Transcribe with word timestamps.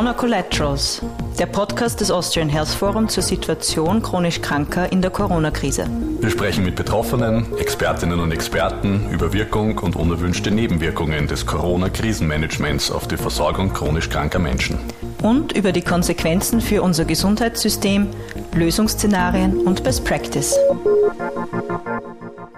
Corona 0.00 0.14
Collaterals, 0.14 1.02
der 1.38 1.44
Podcast 1.44 2.00
des 2.00 2.10
Austrian 2.10 2.48
Health 2.48 2.70
Forum 2.70 3.06
zur 3.10 3.22
Situation 3.22 4.00
chronisch 4.00 4.40
Kranker 4.40 4.90
in 4.90 5.02
der 5.02 5.10
Corona-Krise. 5.10 5.84
Wir 6.20 6.30
sprechen 6.30 6.64
mit 6.64 6.74
Betroffenen, 6.74 7.54
Expertinnen 7.58 8.18
und 8.18 8.32
Experten 8.32 9.10
über 9.10 9.34
Wirkung 9.34 9.76
und 9.76 9.96
unerwünschte 9.96 10.50
Nebenwirkungen 10.50 11.26
des 11.26 11.44
Corona-Krisenmanagements 11.44 12.90
auf 12.90 13.08
die 13.08 13.18
Versorgung 13.18 13.74
chronisch 13.74 14.08
kranker 14.08 14.38
Menschen. 14.38 14.78
Und 15.22 15.52
über 15.52 15.70
die 15.70 15.82
Konsequenzen 15.82 16.62
für 16.62 16.80
unser 16.80 17.04
Gesundheitssystem, 17.04 18.08
Lösungsszenarien 18.54 19.58
und 19.58 19.84
Best 19.84 20.06
Practice. 20.06 20.58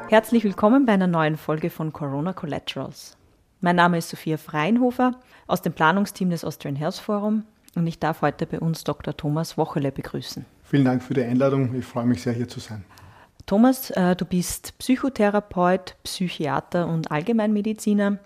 Herzlich 0.06 0.44
willkommen 0.44 0.86
bei 0.86 0.92
einer 0.92 1.08
neuen 1.08 1.36
Folge 1.36 1.70
von 1.70 1.92
Corona 1.92 2.34
Collaterals. 2.34 3.16
Mein 3.60 3.74
Name 3.74 3.98
ist 3.98 4.10
Sophia 4.10 4.36
Freinhofer 4.36 5.16
aus 5.46 5.62
dem 5.62 5.72
Planungsteam 5.72 6.30
des 6.30 6.44
Austrian 6.44 6.76
Health 6.76 6.96
Forum 6.96 7.44
und 7.74 7.86
ich 7.86 7.98
darf 7.98 8.22
heute 8.22 8.46
bei 8.46 8.60
uns 8.60 8.84
Dr. 8.84 9.16
Thomas 9.16 9.56
Wochele 9.56 9.92
begrüßen. 9.92 10.44
Vielen 10.62 10.84
Dank 10.84 11.02
für 11.02 11.14
die 11.14 11.22
Einladung. 11.22 11.74
Ich 11.74 11.84
freue 11.84 12.06
mich 12.06 12.22
sehr, 12.22 12.32
hier 12.32 12.48
zu 12.48 12.60
sein. 12.60 12.84
Thomas, 13.46 13.90
äh, 13.90 14.14
du 14.14 14.24
bist 14.24 14.78
Psychotherapeut, 14.78 15.96
Psychiater 16.04 16.86
und 16.86 17.10
Allgemeinmediziner 17.10 18.18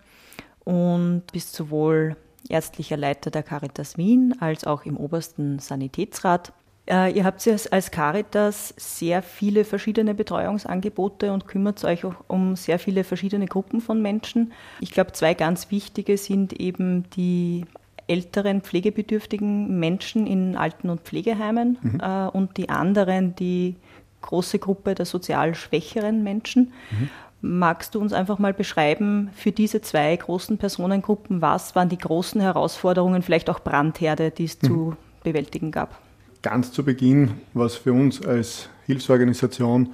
und 0.65 1.23
bist 1.33 1.55
sowohl 1.55 2.17
ärztlicher 2.49 2.97
Leiter 2.97 3.31
der 3.31 3.43
Caritas 3.43 3.97
Wien 3.97 4.35
als 4.41 4.65
auch 4.65 4.85
im 4.85 4.97
obersten 4.97 5.59
Sanitätsrat 5.59 6.53
ihr 6.89 7.25
habt 7.25 7.47
als 7.73 7.91
Caritas 7.91 8.73
sehr 8.77 9.23
viele 9.23 9.65
verschiedene 9.65 10.15
Betreuungsangebote 10.15 11.33
und 11.33 11.49
kümmert 11.49 11.85
euch 11.85 12.05
auch 12.05 12.15
um 12.29 12.55
sehr 12.55 12.79
viele 12.79 13.03
verschiedene 13.03 13.47
Gruppen 13.47 13.81
von 13.81 14.01
Menschen. 14.01 14.53
Ich 14.81 14.93
glaube, 14.93 15.13
zwei 15.13 15.35
ganz 15.35 15.71
wichtige 15.73 16.17
sind 16.17 16.53
eben 16.53 17.11
die 17.17 17.65
älteren 18.09 18.61
pflegebedürftigen 18.61 19.79
Menschen 19.79 20.27
in 20.27 20.57
Alten- 20.57 20.91
und 20.91 21.01
Pflegeheimen 21.01 21.79
mhm. 21.83 22.01
äh, 22.01 22.29
und 22.29 22.57
die 22.57 22.69
anderen, 22.69 23.35
die 23.35 23.77
große 24.23 24.59
Gruppe 24.59 24.95
der 24.95 25.07
sozial 25.07 25.55
schwächeren 25.55 26.23
Menschen. 26.23 26.73
Mhm. 26.91 27.11
Magst 27.43 27.95
du 27.95 28.01
uns 28.01 28.13
einfach 28.13 28.39
mal 28.39 28.55
beschreiben, 28.55 29.31
für 29.35 29.53
diese 29.53 29.81
zwei 29.81 30.15
großen 30.17 30.59
Personengruppen, 30.59 31.43
was 31.43 31.75
waren 31.75 31.89
die 31.89 31.99
großen 31.99 32.41
Herausforderungen, 32.41 33.23
vielleicht 33.23 33.51
auch 33.51 33.61
Brandherde, 33.61 34.31
die 34.31 34.45
es 34.45 34.61
mhm. 34.63 34.67
zu 34.67 34.97
bewältigen 35.23 35.71
gab? 35.71 36.01
Ganz 36.47 36.71
zu 36.71 36.85
Beginn 36.85 37.33
war 37.55 37.67
es 37.67 37.75
für 37.75 37.93
uns 37.93 38.25
als 38.25 38.69
Hilfsorganisation, 38.87 39.89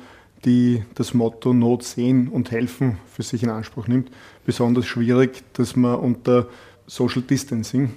die 0.44 0.82
das 0.94 1.14
Motto 1.14 1.54
Not 1.54 1.82
sehen 1.82 2.28
und 2.28 2.50
helfen 2.50 2.98
für 3.10 3.22
sich 3.22 3.42
in 3.42 3.48
Anspruch 3.48 3.88
nimmt, 3.88 4.10
besonders 4.44 4.84
schwierig, 4.84 5.42
dass 5.54 5.76
man 5.76 5.94
unter 5.94 6.48
Social 6.86 7.22
Distancing 7.22 7.94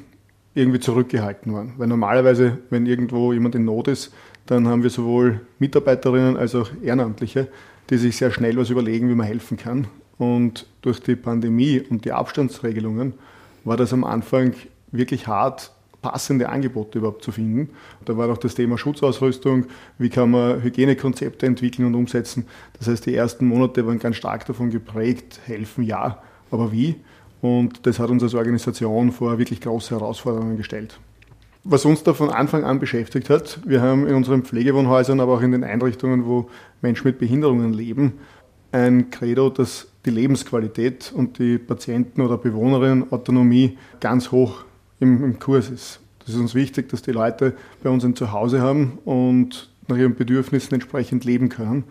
irgendwie 0.53 0.79
zurückgehalten 0.79 1.53
waren. 1.53 1.73
Weil 1.75 1.87
normalerweise, 1.87 2.59
wenn 2.69 2.85
irgendwo 2.85 3.33
jemand 3.33 3.55
in 3.55 3.65
Not 3.65 3.89
ist, 3.89 4.13
dann 4.45 4.69
haben 4.69 4.83
wir 4.83 4.89
sowohl 4.89 5.41
Mitarbeiterinnen 5.59 6.37
als 6.37 6.55
auch 6.55 6.69
Ehrenamtliche, 6.81 7.49
die 7.89 7.97
sich 7.97 8.15
sehr 8.15 8.31
schnell 8.31 8.55
was 8.55 8.69
überlegen, 8.69 9.09
wie 9.09 9.15
man 9.15 9.27
helfen 9.27 9.57
kann. 9.57 9.89
Und 10.17 10.65
durch 10.81 11.01
die 11.01 11.17
Pandemie 11.17 11.81
und 11.81 12.05
die 12.05 12.13
Abstandsregelungen 12.13 13.15
war 13.65 13.75
das 13.75 13.91
am 13.91 14.05
Anfang 14.05 14.53
wirklich 14.93 15.27
hart, 15.27 15.74
passende 16.11 16.49
Angebote 16.49 16.99
überhaupt 16.99 17.23
zu 17.23 17.31
finden. 17.31 17.69
Da 18.05 18.15
war 18.15 18.29
auch 18.29 18.37
das 18.37 18.53
Thema 18.53 18.77
Schutzausrüstung, 18.77 19.65
wie 19.97 20.09
kann 20.09 20.29
man 20.29 20.61
Hygienekonzepte 20.61 21.47
entwickeln 21.47 21.87
und 21.87 21.95
umsetzen. 21.95 22.45
Das 22.77 22.87
heißt, 22.87 23.07
die 23.07 23.15
ersten 23.15 23.47
Monate 23.47 23.87
waren 23.87 23.97
ganz 23.97 24.17
stark 24.17 24.45
davon 24.45 24.69
geprägt, 24.69 25.39
helfen 25.45 25.83
ja, 25.83 26.21
aber 26.51 26.71
wie? 26.71 26.95
Und 27.41 27.87
das 27.87 27.97
hat 27.97 28.11
uns 28.11 28.21
als 28.21 28.35
Organisation 28.35 29.11
vor 29.11 29.39
wirklich 29.39 29.61
große 29.61 29.95
Herausforderungen 29.95 30.57
gestellt. 30.57 30.99
Was 31.63 31.85
uns 31.85 32.03
da 32.03 32.13
von 32.13 32.29
Anfang 32.29 32.63
an 32.63 32.79
beschäftigt 32.79 33.31
hat, 33.31 33.59
wir 33.65 33.81
haben 33.81 34.05
in 34.05 34.13
unseren 34.13 34.43
Pflegewohnhäusern, 34.43 35.19
aber 35.19 35.33
auch 35.33 35.41
in 35.41 35.51
den 35.51 35.63
Einrichtungen, 35.63 36.27
wo 36.27 36.47
Menschen 36.83 37.07
mit 37.07 37.17
Behinderungen 37.17 37.73
leben, 37.73 38.13
ein 38.71 39.09
Credo, 39.09 39.49
dass 39.49 39.87
die 40.05 40.11
Lebensqualität 40.11 41.11
und 41.15 41.39
die 41.39 41.57
Patienten- 41.57 42.21
oder 42.21 42.37
Bewohnerinnen-Autonomie 42.37 43.79
ganz 43.99 44.31
hoch 44.31 44.65
im, 44.99 45.23
im 45.23 45.39
Kurs 45.39 45.69
ist. 45.69 45.99
Das 46.19 46.29
ist 46.29 46.39
uns 46.39 46.55
wichtig, 46.55 46.89
dass 46.89 47.01
die 47.01 47.11
Leute 47.11 47.53
bei 47.83 47.89
uns 47.89 48.03
ein 48.03 48.15
Zuhause 48.15 48.61
haben 48.61 48.99
und 49.05 49.69
nach 49.87 49.97
ihren 49.97 50.15
Bedürfnissen 50.15 50.73
entsprechend 50.73 51.23
leben 51.23 51.49
können. 51.49 51.83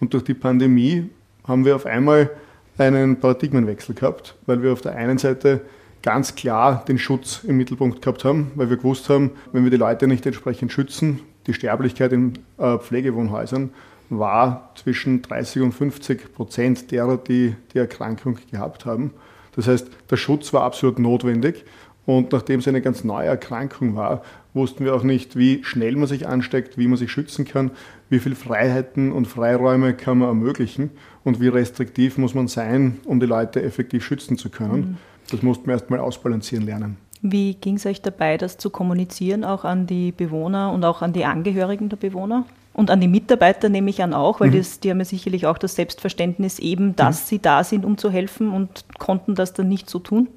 Und 0.00 0.14
durch 0.14 0.24
die 0.24 0.34
Pandemie 0.34 1.10
haben 1.44 1.64
wir 1.64 1.74
auf 1.74 1.86
einmal 1.86 2.30
einen 2.78 3.18
Paradigmenwechsel 3.18 3.94
gehabt, 3.94 4.36
weil 4.46 4.62
wir 4.62 4.72
auf 4.72 4.82
der 4.82 4.94
einen 4.94 5.18
Seite 5.18 5.62
ganz 6.02 6.34
klar 6.36 6.84
den 6.86 6.98
Schutz 6.98 7.42
im 7.44 7.56
Mittelpunkt 7.56 8.02
gehabt 8.02 8.24
haben, 8.24 8.52
weil 8.54 8.70
wir 8.70 8.76
gewusst 8.76 9.08
haben, 9.08 9.32
wenn 9.52 9.64
wir 9.64 9.70
die 9.70 9.76
Leute 9.76 10.06
nicht 10.06 10.24
entsprechend 10.26 10.72
schützen, 10.72 11.20
die 11.46 11.54
Sterblichkeit 11.54 12.12
in 12.12 12.38
äh, 12.58 12.78
Pflegewohnhäusern 12.78 13.70
war 14.08 14.70
zwischen 14.76 15.22
30 15.22 15.62
und 15.62 15.72
50 15.72 16.32
Prozent 16.32 16.92
derer, 16.92 17.16
die 17.16 17.56
die 17.72 17.78
Erkrankung 17.78 18.38
gehabt 18.50 18.86
haben. 18.86 19.12
Das 19.56 19.66
heißt, 19.66 19.88
der 20.10 20.16
Schutz 20.16 20.52
war 20.52 20.62
absolut 20.62 20.98
notwendig 20.98 21.64
und 22.06 22.32
nachdem 22.32 22.60
es 22.60 22.68
eine 22.68 22.80
ganz 22.80 23.02
neue 23.02 23.26
Erkrankung 23.26 23.96
war, 23.96 24.22
wussten 24.54 24.84
wir 24.84 24.94
auch 24.94 25.02
nicht, 25.02 25.36
wie 25.36 25.62
schnell 25.64 25.96
man 25.96 26.06
sich 26.06 26.26
ansteckt, 26.28 26.78
wie 26.78 26.86
man 26.86 26.96
sich 26.96 27.10
schützen 27.10 27.44
kann, 27.44 27.72
wie 28.08 28.20
viele 28.20 28.36
Freiheiten 28.36 29.12
und 29.12 29.26
Freiräume 29.26 29.92
kann 29.92 30.18
man 30.18 30.28
ermöglichen 30.28 30.90
und 31.24 31.40
wie 31.40 31.48
restriktiv 31.48 32.16
muss 32.16 32.34
man 32.34 32.46
sein, 32.46 33.00
um 33.04 33.18
die 33.18 33.26
Leute 33.26 33.60
effektiv 33.60 34.04
schützen 34.04 34.38
zu 34.38 34.48
können. 34.48 34.78
Mhm. 34.78 34.96
Das 35.30 35.42
mussten 35.42 35.66
wir 35.66 35.72
erstmal 35.72 35.98
ausbalancieren 35.98 36.64
lernen. 36.64 36.96
Wie 37.22 37.54
ging 37.54 37.74
es 37.74 37.86
euch 37.86 38.00
dabei, 38.02 38.36
das 38.36 38.56
zu 38.56 38.70
kommunizieren, 38.70 39.42
auch 39.42 39.64
an 39.64 39.88
die 39.88 40.12
Bewohner 40.12 40.72
und 40.72 40.84
auch 40.84 41.02
an 41.02 41.12
die 41.12 41.24
Angehörigen 41.24 41.88
der 41.88 41.96
Bewohner? 41.96 42.44
Und 42.72 42.90
an 42.90 43.00
die 43.00 43.08
Mitarbeiter 43.08 43.68
nehme 43.68 43.90
ich 43.90 44.02
an 44.02 44.14
auch, 44.14 44.38
weil 44.38 44.50
mhm. 44.50 44.58
das, 44.58 44.78
die 44.78 44.90
haben 44.90 44.98
ja 44.98 45.04
sicherlich 45.06 45.46
auch 45.46 45.58
das 45.58 45.74
Selbstverständnis 45.74 46.58
eben, 46.60 46.94
dass 46.94 47.22
mhm. 47.22 47.26
sie 47.26 47.38
da 47.40 47.64
sind, 47.64 47.84
um 47.84 47.98
zu 47.98 48.10
helfen 48.10 48.52
und 48.52 48.84
konnten 48.98 49.34
das 49.34 49.54
dann 49.54 49.68
nicht 49.68 49.90
so 49.90 49.98
tun. 49.98 50.28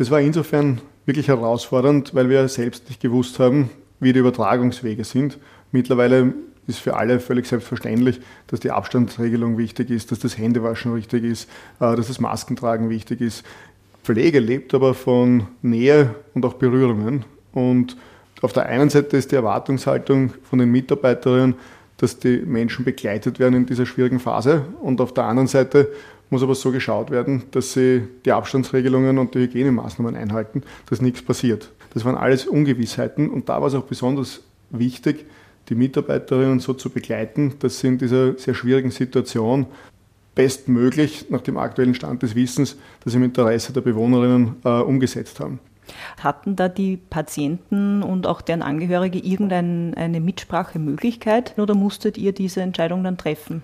Das 0.00 0.10
war 0.10 0.18
insofern 0.18 0.80
wirklich 1.04 1.28
herausfordernd, 1.28 2.14
weil 2.14 2.30
wir 2.30 2.48
selbst 2.48 2.88
nicht 2.88 3.02
gewusst 3.02 3.38
haben, 3.38 3.68
wie 4.00 4.14
die 4.14 4.20
Übertragungswege 4.20 5.04
sind. 5.04 5.36
Mittlerweile 5.72 6.32
ist 6.66 6.78
für 6.78 6.96
alle 6.96 7.20
völlig 7.20 7.46
selbstverständlich, 7.46 8.18
dass 8.46 8.60
die 8.60 8.70
Abstandsregelung 8.70 9.58
wichtig 9.58 9.90
ist, 9.90 10.10
dass 10.10 10.18
das 10.18 10.38
Händewaschen 10.38 10.96
wichtig 10.96 11.24
ist, 11.24 11.50
äh, 11.80 11.94
dass 11.96 12.06
das 12.06 12.18
Maskentragen 12.18 12.88
wichtig 12.88 13.20
ist. 13.20 13.44
Pflege 14.02 14.38
lebt 14.38 14.72
aber 14.72 14.94
von 14.94 15.48
Nähe 15.60 16.14
und 16.32 16.46
auch 16.46 16.54
Berührungen. 16.54 17.26
Und 17.52 17.98
auf 18.40 18.54
der 18.54 18.64
einen 18.64 18.88
Seite 18.88 19.18
ist 19.18 19.32
die 19.32 19.36
Erwartungshaltung 19.36 20.32
von 20.44 20.60
den 20.60 20.70
Mitarbeiterinnen, 20.72 21.56
dass 21.98 22.18
die 22.18 22.38
Menschen 22.38 22.86
begleitet 22.86 23.38
werden 23.38 23.54
in 23.54 23.66
dieser 23.66 23.84
schwierigen 23.84 24.18
Phase. 24.18 24.64
Und 24.80 25.02
auf 25.02 25.12
der 25.12 25.24
anderen 25.24 25.46
Seite 25.46 25.88
muss 26.30 26.42
aber 26.42 26.54
so 26.54 26.70
geschaut 26.70 27.10
werden, 27.10 27.44
dass 27.50 27.72
sie 27.72 28.02
die 28.24 28.32
Abstandsregelungen 28.32 29.18
und 29.18 29.34
die 29.34 29.40
Hygienemaßnahmen 29.40 30.16
einhalten, 30.16 30.62
dass 30.88 31.02
nichts 31.02 31.22
passiert. 31.22 31.70
Das 31.92 32.04
waren 32.04 32.16
alles 32.16 32.46
Ungewissheiten 32.46 33.28
und 33.30 33.48
da 33.48 33.60
war 33.60 33.68
es 33.68 33.74
auch 33.74 33.84
besonders 33.84 34.40
wichtig, 34.70 35.26
die 35.68 35.74
Mitarbeiterinnen 35.74 36.60
so 36.60 36.72
zu 36.74 36.90
begleiten, 36.90 37.54
dass 37.58 37.80
sie 37.80 37.88
in 37.88 37.98
dieser 37.98 38.38
sehr 38.38 38.54
schwierigen 38.54 38.90
Situation 38.90 39.66
bestmöglich 40.34 41.26
nach 41.30 41.40
dem 41.40 41.58
aktuellen 41.58 41.94
Stand 41.94 42.22
des 42.22 42.34
Wissens 42.34 42.76
das 43.04 43.14
im 43.14 43.22
Interesse 43.24 43.72
der 43.72 43.80
Bewohnerinnen 43.80 44.56
äh, 44.64 44.68
umgesetzt 44.68 45.40
haben. 45.40 45.58
Hatten 46.22 46.54
da 46.54 46.68
die 46.68 46.96
Patienten 46.96 48.02
und 48.02 48.26
auch 48.26 48.40
deren 48.40 48.62
Angehörige 48.62 49.18
irgendeine 49.18 50.20
Mitsprachemöglichkeit 50.20 51.58
oder 51.58 51.74
musstet 51.74 52.16
ihr 52.16 52.32
diese 52.32 52.62
Entscheidung 52.62 53.02
dann 53.02 53.18
treffen? 53.18 53.62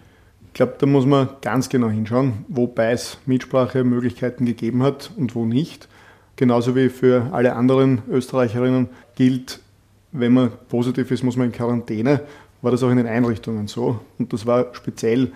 Ich 0.57 0.59
glaube, 0.59 0.77
da 0.79 0.87
muss 0.87 1.05
man 1.05 1.29
ganz 1.43 1.69
genau 1.69 1.91
hinschauen, 1.91 2.47
wobei 2.49 2.93
es 2.93 3.19
Mitsprachemöglichkeiten 3.27 4.47
gegeben 4.47 4.83
hat 4.83 5.11
und 5.15 5.35
wo 5.35 5.45
nicht. 5.45 5.87
Genauso 6.37 6.75
wie 6.75 6.89
für 6.89 7.29
alle 7.33 7.55
anderen 7.55 8.01
Österreicherinnen 8.09 8.89
gilt, 9.17 9.61
wenn 10.13 10.33
man 10.33 10.53
positiv 10.71 11.11
ist, 11.11 11.23
muss 11.23 11.37
man 11.37 11.49
in 11.49 11.53
Quarantäne. 11.53 12.23
War 12.63 12.71
das 12.71 12.83
auch 12.83 12.89
in 12.89 12.97
den 12.97 13.07
Einrichtungen 13.07 13.69
so. 13.69 14.01
Und 14.19 14.33
das 14.33 14.47
war 14.47 14.69
speziell, 14.73 15.31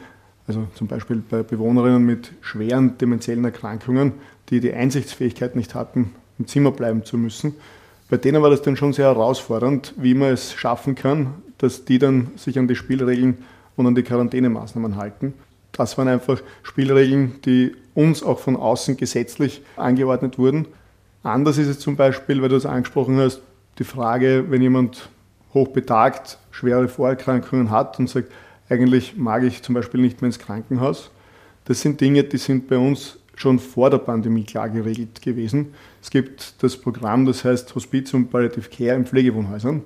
also 0.47 0.67
zum 0.75 0.87
Beispiel 0.87 1.23
bei 1.29 1.43
Bewohnerinnen 1.43 2.03
mit 2.03 2.33
schweren 2.41 2.97
demenziellen 2.97 3.45
Erkrankungen, 3.45 4.15
die 4.49 4.61
die 4.61 4.73
Einsichtsfähigkeit 4.73 5.55
nicht 5.55 5.75
hatten, 5.75 6.15
im 6.39 6.47
Zimmer 6.47 6.71
bleiben 6.71 7.05
zu 7.05 7.19
müssen. 7.19 7.57
Bei 8.09 8.17
denen 8.17 8.41
war 8.41 8.49
das 8.49 8.63
dann 8.63 8.75
schon 8.75 8.95
sehr 8.95 9.09
herausfordernd, 9.09 9.93
wie 9.99 10.15
man 10.15 10.31
es 10.31 10.55
schaffen 10.55 10.95
kann, 10.95 11.35
dass 11.59 11.85
die 11.85 11.99
dann 11.99 12.29
sich 12.37 12.59
an 12.59 12.69
die 12.69 12.75
Spielregeln 12.75 13.45
und 13.81 13.87
an 13.87 13.95
die 13.95 14.03
Quarantänemaßnahmen 14.03 14.97
halten. 14.97 15.35
Das 15.73 15.97
waren 15.99 16.09
einfach 16.09 16.41
Spielregeln, 16.63 17.41
die 17.45 17.75
uns 17.95 18.23
auch 18.23 18.39
von 18.39 18.57
außen 18.57 18.97
gesetzlich 18.97 19.63
angeordnet 19.77 20.39
wurden. 20.39 20.67
Anders 21.23 21.59
ist 21.59 21.69
es 21.69 21.79
zum 21.81 21.97
Beispiel, 21.97 22.41
weil 22.43 22.49
du 22.49 22.57
es 22.57 22.67
angesprochen 22.67 23.19
hast, 23.19 23.43
die 23.79 23.85
Frage, 23.85 24.47
wenn 24.49 24.63
jemand 24.63 25.09
hochbetagt 25.55 26.39
schwere 26.51 26.89
Vorerkrankungen 26.89 27.71
hat 27.71 27.99
und 27.99 28.09
sagt, 28.09 28.31
eigentlich 28.69 29.17
mag 29.17 29.43
ich 29.43 29.63
zum 29.63 29.75
Beispiel 29.75 30.01
nicht 30.01 30.21
mehr 30.21 30.27
ins 30.27 30.39
Krankenhaus. 30.39 31.11
Das 31.65 31.81
sind 31.81 32.01
Dinge, 32.01 32.25
die 32.25 32.39
sind 32.39 32.69
bei 32.69 32.79
uns 32.79 33.19
schon 33.35 33.59
vor 33.59 33.91
der 33.91 33.99
Pandemie 33.99 34.45
klar 34.45 34.69
geregelt 34.69 35.23
gewesen. 35.23 35.75
Es 36.03 36.11
gibt 36.11 36.63
das 36.63 36.77
Programm, 36.77 37.27
das 37.27 37.45
heißt 37.45 37.75
Hospiz 37.75 38.13
und 38.13 38.31
Palliative 38.31 38.69
Care 38.69 38.97
in 38.97 39.07
Pflegewohnhäusern, 39.07 39.83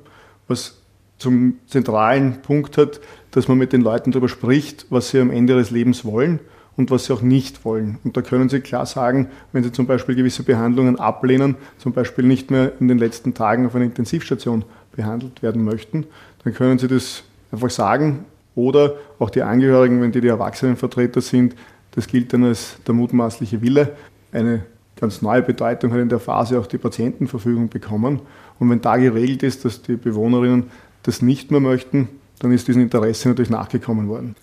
was 0.49 0.79
zum 1.25 1.59
zentralen 1.67 2.43
Punkt 2.43 2.79
hat, 2.79 3.01
dass 3.33 3.49
man 3.49 3.59
mit 3.59 3.73
den 3.73 3.81
Leuten 3.81 4.13
darüber 4.13 4.29
spricht, 4.29 4.87
was 4.91 5.09
sie 5.11 5.19
am 5.19 5.31
Ende 5.31 5.55
ihres 5.55 5.71
Lebens 5.71 6.05
wollen 6.05 6.39
und 6.77 6.91
was 6.91 7.07
sie 7.07 7.13
auch 7.13 7.23
nicht 7.23 7.65
wollen. 7.65 7.99
Und 8.05 8.17
da 8.17 8.23
können 8.23 8.49
sie 8.49 8.61
klar 8.61 8.87
sagen, 8.87 9.29
wenn 9.53 9.65
sie 9.65 9.73
zum 9.73 9.87
Beispiel 9.87 10.15
gewisse 10.15 10.43
Behandlungen 10.43 10.99
ablehnen, 10.99 11.57
zum 11.79 11.93
Beispiel 11.93 12.25
nicht 12.25 12.51
mehr 12.51 12.73
in 12.79 12.89
den 12.89 12.99
letzten 12.99 13.35
Tagen 13.35 13.67
auf 13.67 13.75
einer 13.75 13.85
Intensivstation 13.85 14.65
behandelt 14.95 15.43
werden 15.43 15.65
möchten, 15.65 16.07
dann 16.45 16.55
können 16.55 16.79
sie 16.79 16.89
das 16.89 17.25
einfach 17.51 17.71
sagen. 17.71 18.25
Oder 18.55 18.95
auch 19.19 19.31
die 19.31 19.43
Angehörigen, 19.43 20.01
wenn 20.01 20.13
die 20.13 20.21
die 20.21 20.29
Erwachsenenvertreter 20.29 21.21
sind, 21.21 21.57
das 21.93 22.07
gilt 22.07 22.33
dann 22.33 22.45
als 22.45 22.77
der 22.87 22.95
mutmaßliche 22.95 23.63
Wille. 23.63 23.97
Eine 24.31 24.65
ganz 25.01 25.23
neue 25.23 25.43
Bedeutung 25.43 25.93
hat 25.93 26.01
in 26.01 26.09
der 26.09 26.21
Phase 26.21 26.59
auch 26.59 26.67
die 26.67 26.79
Patientenverfügung 26.79 27.69
bekommen. 27.69 28.21
Und 28.59 28.71
wenn 28.71 28.81
da 28.81 28.97
geregelt 28.97 29.43
ist, 29.43 29.65
dass 29.65 29.83
die 29.83 29.97
Bewohnerinnen 29.97 30.65
das 31.05 31.23
nicht 31.23 31.51
mehr 31.51 31.61
möchten, 31.61 32.09
dann 32.41 32.53
ist 32.53 32.67
diesem 32.67 32.83
Interesse 32.83 33.29
natürlich 33.29 33.51
nachgekommen 33.51 34.09
worden. 34.09 34.35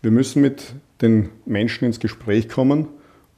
Wir 0.00 0.10
müssen 0.10 0.40
mit 0.40 0.74
den 1.00 1.30
Menschen 1.44 1.84
ins 1.84 2.00
Gespräch 2.00 2.48
kommen 2.48 2.86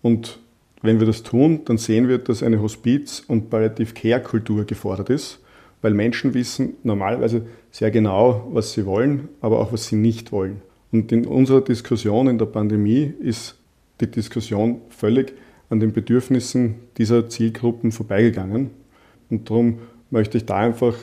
und 0.03 0.39
wenn 0.83 1.01
wir 1.01 1.07
das 1.07 1.23
tun, 1.23 1.63
dann 1.65 1.79
sehen 1.79 2.09
wir, 2.09 2.19
dass 2.19 2.43
eine 2.43 2.61
Hospiz- 2.61 3.25
und 3.27 3.49
Palliative-Care-Kultur 3.49 4.67
gefordert 4.67 5.09
ist, 5.09 5.41
weil 5.81 5.95
Menschen 5.95 6.35
wissen 6.35 6.75
normalerweise 6.83 7.47
sehr 7.71 7.91
genau, 7.91 8.51
was 8.53 8.73
sie 8.73 8.85
wollen, 8.85 9.31
aber 9.41 9.61
auch 9.61 9.73
was 9.73 9.87
sie 9.87 9.97
nicht 9.97 10.31
wollen. 10.31 10.61
Und 10.93 11.11
in 11.11 11.27
unserer 11.27 11.63
Diskussion 11.63 12.29
in 12.29 12.39
der 12.39 12.47
Pandemie 12.47 13.13
ist 13.19 13.57
die 14.01 14.11
Diskussion 14.11 14.83
völlig 14.91 15.33
an 15.71 15.81
den 15.81 15.93
Bedürfnissen 15.93 16.77
dieser 16.99 17.29
Zielgruppen 17.29 17.91
vorbeigegangen. 17.91 18.71
Und 19.31 19.49
darum 19.49 19.79
möchte 20.11 20.37
ich 20.37 20.45
da 20.45 20.57
einfach 20.57 20.95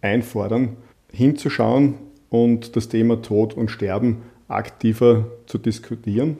einfordern, 0.00 0.76
hinzuschauen 1.12 1.94
und 2.30 2.76
das 2.76 2.88
Thema 2.88 3.22
Tod 3.22 3.54
und 3.54 3.70
Sterben 3.70 4.22
aktiver 4.48 5.26
zu 5.46 5.58
diskutieren. 5.58 6.38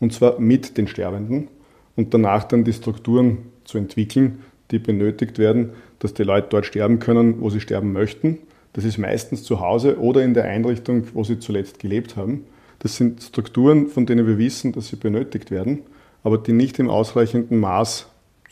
Und 0.00 0.12
zwar 0.12 0.38
mit 0.38 0.76
den 0.76 0.88
Sterbenden 0.88 1.48
und 1.96 2.12
danach 2.12 2.44
dann 2.44 2.64
die 2.64 2.72
Strukturen 2.72 3.38
zu 3.64 3.78
entwickeln, 3.78 4.42
die 4.70 4.78
benötigt 4.78 5.38
werden, 5.38 5.70
dass 5.98 6.14
die 6.14 6.22
Leute 6.22 6.48
dort 6.50 6.66
sterben 6.66 6.98
können, 6.98 7.40
wo 7.40 7.50
sie 7.50 7.60
sterben 7.60 7.92
möchten. 7.92 8.38
Das 8.72 8.84
ist 8.84 8.98
meistens 8.98 9.42
zu 9.42 9.60
Hause 9.60 9.98
oder 9.98 10.22
in 10.22 10.34
der 10.34 10.44
Einrichtung, 10.44 11.04
wo 11.14 11.24
sie 11.24 11.38
zuletzt 11.38 11.78
gelebt 11.78 12.16
haben. 12.16 12.44
Das 12.80 12.96
sind 12.96 13.22
Strukturen, 13.22 13.88
von 13.88 14.04
denen 14.04 14.26
wir 14.26 14.38
wissen, 14.38 14.72
dass 14.72 14.88
sie 14.88 14.96
benötigt 14.96 15.50
werden, 15.50 15.80
aber 16.22 16.36
die 16.36 16.52
nicht 16.52 16.78
im 16.78 16.90
ausreichenden 16.90 17.58
Maß 17.58 18.06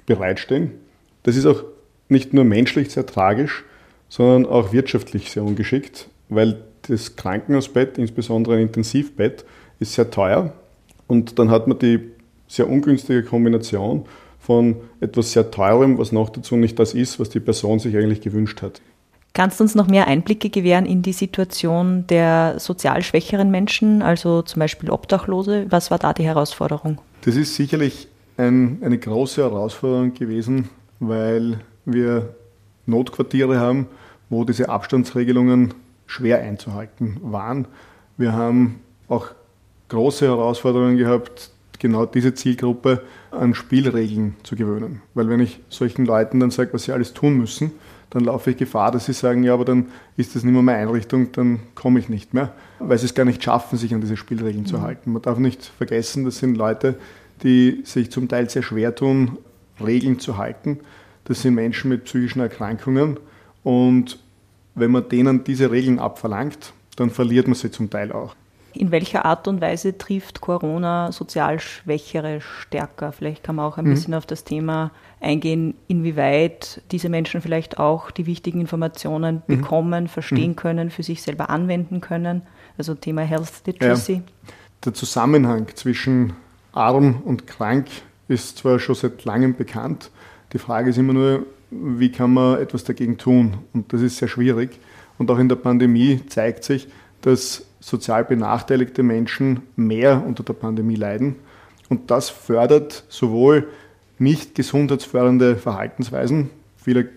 bereitstehen. 0.06 0.70
Das 1.24 1.36
ist 1.36 1.46
auch 1.46 1.64
nicht 2.08 2.32
nur 2.32 2.44
menschlich 2.44 2.90
sehr 2.90 3.06
tragisch, 3.06 3.64
sondern 4.08 4.46
auch 4.46 4.72
wirtschaftlich 4.72 5.30
sehr 5.30 5.42
ungeschickt, 5.42 6.08
weil 6.28 6.62
das 6.82 7.16
Krankenhausbett, 7.16 7.98
insbesondere 7.98 8.56
ein 8.56 8.62
Intensivbett, 8.62 9.44
ist 9.78 9.94
sehr 9.94 10.10
teuer 10.10 10.52
und 11.06 11.38
dann 11.38 11.50
hat 11.50 11.66
man 11.66 11.78
die 11.78 12.00
sehr 12.46 12.68
ungünstige 12.68 13.22
Kombination 13.22 14.04
von 14.38 14.76
etwas 15.00 15.32
sehr 15.32 15.50
teurem, 15.50 15.98
was 15.98 16.12
noch 16.12 16.28
dazu 16.28 16.56
nicht 16.56 16.78
das 16.78 16.94
ist, 16.94 17.18
was 17.18 17.30
die 17.30 17.40
Person 17.40 17.78
sich 17.78 17.96
eigentlich 17.96 18.20
gewünscht 18.20 18.62
hat. 18.62 18.80
Kannst 19.32 19.58
du 19.58 19.64
uns 19.64 19.74
noch 19.74 19.88
mehr 19.88 20.06
Einblicke 20.06 20.48
gewähren 20.48 20.86
in 20.86 21.02
die 21.02 21.12
Situation 21.12 22.06
der 22.06 22.60
sozial 22.60 23.02
schwächeren 23.02 23.50
Menschen, 23.50 24.00
also 24.00 24.42
zum 24.42 24.60
Beispiel 24.60 24.90
Obdachlose? 24.90 25.66
Was 25.70 25.90
war 25.90 25.98
da 25.98 26.12
die 26.12 26.22
Herausforderung? 26.22 27.00
Das 27.22 27.34
ist 27.34 27.56
sicherlich 27.56 28.06
ein, 28.36 28.78
eine 28.82 28.96
große 28.96 29.42
Herausforderung 29.42 30.14
gewesen, 30.14 30.68
weil 31.00 31.58
wir 31.84 32.36
Notquartiere 32.86 33.58
haben, 33.58 33.86
wo 34.28 34.44
diese 34.44 34.69
Abstandsregelungen 34.69 35.75
schwer 36.06 36.40
einzuhalten 36.40 37.19
waren. 37.22 37.66
Wir 38.16 38.32
haben 38.32 38.81
auch 39.08 39.28
große 39.88 40.26
Herausforderungen 40.26 40.96
gehabt, 40.96 41.50
genau 41.78 42.06
diese 42.06 42.34
Zielgruppe 42.34 43.02
an 43.31 43.54
Spielregeln 43.54 44.36
zu 44.42 44.56
gewöhnen. 44.56 45.02
Weil 45.14 45.28
wenn 45.28 45.40
ich 45.40 45.60
solchen 45.69 46.06
Leuten 46.06 46.40
dann 46.40 46.50
sage, 46.50 46.72
was 46.72 46.84
sie 46.84 46.92
alles 46.92 47.12
tun 47.12 47.36
müssen, 47.36 47.72
dann 48.10 48.25
laufe 48.25 48.50
ich 48.50 48.56
Gefahr, 48.56 48.92
dass 48.92 49.06
sie 49.06 49.12
sagen, 49.12 49.42
ja, 49.42 49.54
aber 49.54 49.64
dann 49.64 49.86
ist 50.16 50.36
das 50.36 50.44
nicht 50.44 50.52
mehr 50.52 50.62
meine 50.62 50.78
Einrichtung, 50.78 51.32
dann 51.32 51.60
komme 51.75 51.98
ich 51.98 52.08
nicht 52.08 52.32
mehr, 52.32 52.52
weil 52.78 52.96
sie 52.96 53.06
es 53.06 53.14
gar 53.14 53.25
nicht 53.25 53.42
schaffen, 53.42 53.76
sich 53.76 53.92
an 53.92 54.00
diese 54.00 54.16
Spielregeln 54.16 54.62
mhm. 54.62 54.69
zu 54.69 54.82
halten. 54.82 55.12
Man 55.12 55.22
darf 55.22 55.38
nicht 55.38 55.64
vergessen, 55.64 56.25
das 56.25 56.38
sind 56.38 56.56
Leute, 56.56 56.94
die 57.42 57.82
sich 57.84 58.12
zum 58.12 58.28
Teil 58.28 58.48
sehr 58.48 58.62
schwer 58.62 58.94
tun, 58.94 59.38
Regeln 59.84 60.20
zu 60.20 60.38
halten. 60.38 60.78
Das 61.24 61.42
sind 61.42 61.54
Menschen 61.54 61.88
mit 61.88 62.04
psychischen 62.04 62.40
Erkrankungen 62.40 63.18
und 63.62 64.18
wenn 64.74 64.90
man 64.90 65.08
denen 65.08 65.44
diese 65.44 65.70
Regeln 65.70 65.98
abverlangt, 65.98 66.72
dann 66.96 67.10
verliert 67.10 67.46
man 67.46 67.54
sie 67.54 67.70
zum 67.70 67.90
Teil 67.90 68.12
auch. 68.12 68.34
In 68.72 68.90
welcher 68.90 69.24
Art 69.24 69.46
und 69.46 69.60
Weise 69.60 69.96
trifft 69.96 70.40
Corona 70.40 71.12
sozial 71.12 71.60
Schwächere 71.60 72.40
stärker? 72.40 73.12
Vielleicht 73.12 73.44
kann 73.44 73.54
man 73.54 73.66
auch 73.66 73.78
ein 73.78 73.84
mhm. 73.84 73.90
bisschen 73.90 74.14
auf 74.14 74.26
das 74.26 74.42
Thema 74.42 74.90
eingehen, 75.20 75.74
inwieweit 75.86 76.82
diese 76.90 77.08
Menschen 77.08 77.40
vielleicht 77.40 77.78
auch 77.78 78.10
die 78.10 78.26
wichtigen 78.26 78.60
Informationen 78.60 79.42
mhm. 79.46 79.60
bekommen, 79.60 80.08
verstehen 80.08 80.50
mhm. 80.50 80.56
können, 80.56 80.90
für 80.90 81.04
sich 81.04 81.22
selber 81.22 81.50
anwenden 81.50 82.00
können. 82.00 82.42
Also 82.76 82.94
Thema 82.96 83.22
Health 83.22 83.62
Literacy. 83.64 84.14
Ja. 84.14 84.22
Der 84.84 84.94
Zusammenhang 84.94 85.68
zwischen 85.74 86.32
arm 86.72 87.22
und 87.24 87.46
krank 87.46 87.86
ist 88.26 88.58
zwar 88.58 88.80
schon 88.80 88.96
seit 88.96 89.24
langem 89.24 89.54
bekannt. 89.54 90.10
Die 90.54 90.58
Frage 90.58 90.90
ist 90.90 90.98
immer 90.98 91.12
nur, 91.12 91.46
wie 91.72 92.12
kann 92.12 92.32
man 92.32 92.60
etwas 92.60 92.84
dagegen 92.84 93.18
tun? 93.18 93.58
Und 93.72 93.92
das 93.92 94.00
ist 94.02 94.18
sehr 94.18 94.28
schwierig. 94.28 94.78
Und 95.18 95.28
auch 95.30 95.38
in 95.38 95.48
der 95.48 95.56
Pandemie 95.56 96.20
zeigt 96.28 96.62
sich, 96.62 96.86
dass 97.22 97.66
sozial 97.80 98.24
benachteiligte 98.24 99.02
Menschen 99.02 99.62
mehr 99.74 100.24
unter 100.24 100.44
der 100.44 100.52
Pandemie 100.52 100.94
leiden. 100.94 101.34
Und 101.88 102.10
das 102.12 102.30
fördert 102.30 103.04
sowohl 103.08 103.66
nicht 104.18 104.54
gesundheitsfördernde 104.54 105.56
Verhaltensweisen. 105.56 106.50
Viele 106.76 107.08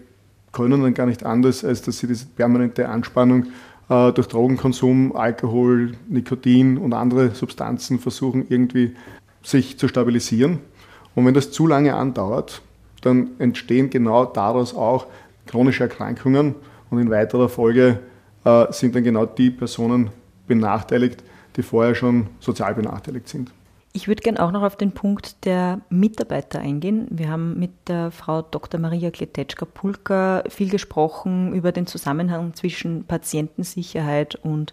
können 0.52 0.82
dann 0.82 0.96
gar 0.96 1.06
nicht 1.06 1.24
anders, 1.24 1.64
als 1.64 1.84
dass 1.84 2.00
sie 2.00 2.08
diese 2.08 2.26
permanente 2.26 2.90
Anspannung 2.90 3.46
äh, 3.90 4.12
durch 4.14 4.28
Drogenkonsum, 4.28 5.16
Alkohol, 5.16 5.92
Nikotin 6.10 6.80
und 6.80 6.94
andere 6.94 7.36
Substanzen 7.36 8.00
versuchen 8.00 8.48
irgendwie 8.50 8.96
sich 9.44 9.78
zu 9.78 9.88
stabilisieren. 9.88 10.58
Und 11.14 11.26
wenn 11.28 11.36
das 11.36 11.52
zu 11.52 11.68
lange 11.68 11.96
andauert, 11.96 12.64
dann 13.02 13.32
entstehen 13.40 13.90
genau 13.90 14.26
daraus 14.26 14.76
auch 14.76 15.08
chronische 15.46 15.84
Erkrankungen 15.84 16.56
und 16.90 17.00
in 17.00 17.10
weiterer 17.10 17.50
Folge 17.50 18.00
äh, 18.44 18.72
sind 18.72 18.96
dann 18.96 19.04
genau 19.04 19.26
die 19.26 19.52
Personen 19.52 20.10
benachteiligt, 20.48 21.24
die 21.56 21.64
vorher 21.64 21.96
schon 21.96 22.28
sozial 22.40 22.74
benachteiligt 22.76 23.28
sind. 23.28 23.52
Ich 23.94 24.08
würde 24.08 24.22
gerne 24.22 24.44
auch 24.44 24.52
noch 24.52 24.62
auf 24.62 24.76
den 24.76 24.92
Punkt 24.92 25.44
der 25.46 25.82
Mitarbeiter 25.90 26.60
eingehen. 26.60 27.08
Wir 27.10 27.30
haben 27.30 27.58
mit 27.58 27.72
der 27.88 28.12
Frau 28.12 28.44
Dr. 28.44 28.80
Maria 28.80 29.10
Kletetschka-Pulka 29.10 30.44
viel 30.50 30.70
gesprochen 30.70 31.52
über 31.54 31.72
den 31.72 31.88
Zusammenhang 31.88 32.54
zwischen 32.54 33.06
Patientensicherheit 33.06 34.36
und 34.36 34.72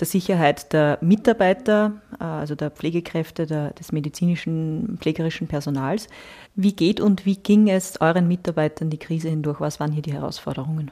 der 0.00 0.06
Sicherheit 0.06 0.72
der 0.72 0.98
Mitarbeiter, 1.00 1.92
äh, 2.18 2.24
also 2.24 2.54
der 2.54 2.70
Pflegekräfte, 2.70 3.46
der, 3.46 3.70
des 3.70 3.92
medizinischen, 3.92 4.98
pflegerischen 5.00 5.46
Personals. 5.46 6.08
Wie 6.56 6.72
geht 6.72 7.00
und 7.00 7.26
wie 7.26 7.36
ging 7.36 7.68
es 7.68 8.00
euren 8.00 8.26
Mitarbeitern 8.26 8.90
die 8.90 8.98
Krise 8.98 9.28
hindurch? 9.28 9.60
Was 9.60 9.78
waren 9.78 9.92
hier 9.92 10.02
die 10.02 10.12
Herausforderungen? 10.12 10.90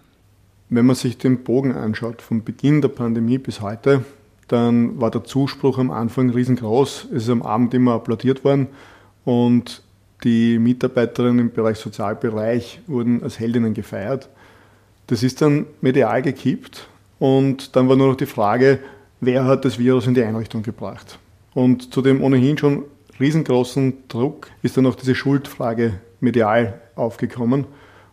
Wenn 0.69 0.87
man 0.87 0.97
sich 0.97 1.17
den 1.17 1.45
Bogen 1.45 1.73
anschaut, 1.73 2.21
vom 2.21 2.45
Beginn 2.45 2.83
der 2.83 2.89
Pandemie 2.89 3.39
bis 3.39 3.63
heute, 3.63 4.05
dann 4.49 5.01
war 5.01 5.11
der 5.11 5.25
Zuspruch 5.25 5.79
am 5.79 5.91
Anfang 5.91 6.31
riesengroß. 6.31 7.09
Es 7.15 7.25
ist 7.25 7.31
am 7.31 7.43
Abend 7.43 7.73
immer 7.75 7.95
applaudiert 7.95 8.45
worden 8.45 8.69
und 9.25 9.83
die 10.25 10.59
Mitarbeiterinnen 10.59 11.39
im 11.39 11.53
Bereich 11.53 11.79
Sozialbereich 11.79 12.81
wurden 12.87 13.23
als 13.23 13.39
Heldinnen 13.39 13.73
gefeiert. 13.73 14.29
Das 15.07 15.23
ist 15.23 15.41
dann 15.41 15.67
medial 15.81 16.23
gekippt 16.23 16.89
und 17.19 17.77
dann 17.77 17.89
war 17.89 17.97
nur 17.97 18.09
noch 18.09 18.17
die 18.17 18.27
Frage, 18.27 18.81
wer 19.21 19.45
hat 19.45 19.65
das 19.65 19.79
Virus 19.79 20.07
in 20.07 20.15
die 20.15 20.23
Einrichtung 20.23 20.63
gebracht. 20.63 21.19
Und 21.55 21.93
zu 21.93 22.03
dem 22.03 22.23
ohnehin 22.23 22.59
schon 22.59 22.85
riesengroßen 23.19 24.09
Druck 24.09 24.49
ist 24.63 24.77
dann 24.77 24.85
noch 24.85 24.95
diese 24.95 25.15
Schuldfrage 25.15 25.95
medial 26.21 26.81
aufgekommen. 26.95 27.67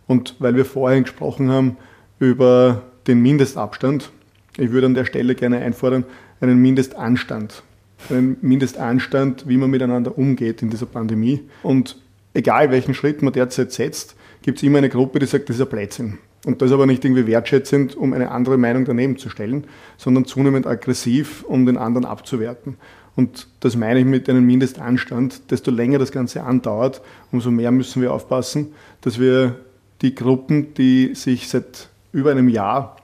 Und 0.08 0.36
weil 0.40 0.56
wir 0.56 0.66
vorhin 0.66 1.04
gesprochen 1.04 1.50
haben 1.50 1.78
über 2.20 2.84
den 3.08 3.22
Mindestabstand, 3.22 4.12
ich 4.58 4.72
würde 4.72 4.88
an 4.88 4.94
der 4.94 5.06
Stelle 5.06 5.36
gerne 5.36 5.60
einfordern, 5.60 6.06
einen 6.42 6.62
Mindestanstand. 6.62 7.64
Einen 8.10 8.38
Mindestanstand, 8.42 9.48
wie 9.48 9.58
man 9.58 9.70
miteinander 9.70 10.18
umgeht 10.18 10.62
in 10.62 10.70
dieser 10.70 10.86
Pandemie. 10.86 11.42
Und 11.64 11.98
egal 12.34 12.72
welchen 12.72 12.94
Schritt 12.94 13.22
man 13.22 13.34
derzeit 13.34 13.72
setzt, 13.72 14.16
gibt 14.42 14.60
es 14.60 14.64
immer 14.64 14.78
eine 14.78 14.90
Gruppe, 14.90 15.20
die 15.20 15.26
sagt, 15.26 15.50
das 15.50 15.58
ist 15.58 15.62
ein 15.62 15.70
Blödsinn. 15.70 16.18
Und 16.46 16.62
das 16.62 16.72
aber 16.72 16.86
nicht 16.86 17.04
irgendwie 17.04 17.26
wertschätzend, 17.26 17.98
um 17.98 18.14
eine 18.14 18.30
andere 18.30 18.58
Meinung 18.58 18.86
daneben 18.86 19.18
zu 19.18 19.30
stellen, 19.30 19.66
sondern 19.98 20.26
zunehmend 20.26 20.68
aggressiv, 20.68 21.44
um 21.44 21.66
den 21.66 21.76
anderen 21.76 22.06
abzuwerten. 22.06 22.78
Und 23.16 23.48
das 23.62 23.76
meine 23.76 24.00
ich 24.00 24.06
mit 24.06 24.30
einem 24.30 24.46
Mindestanstand. 24.46 25.50
Desto 25.50 25.72
länger 25.72 25.98
das 25.98 26.12
Ganze 26.12 26.44
andauert, 26.44 27.02
umso 27.32 27.50
mehr 27.50 27.72
müssen 27.72 28.02
wir 28.02 28.14
aufpassen, 28.14 28.74
dass 29.02 29.20
wir 29.20 29.56
die 30.02 30.14
Gruppen, 30.14 30.74
die 30.76 31.16
sich 31.16 31.50
seit 31.50 31.90
über 32.12 32.32
einem 32.32 32.50
Jahr 32.50 32.98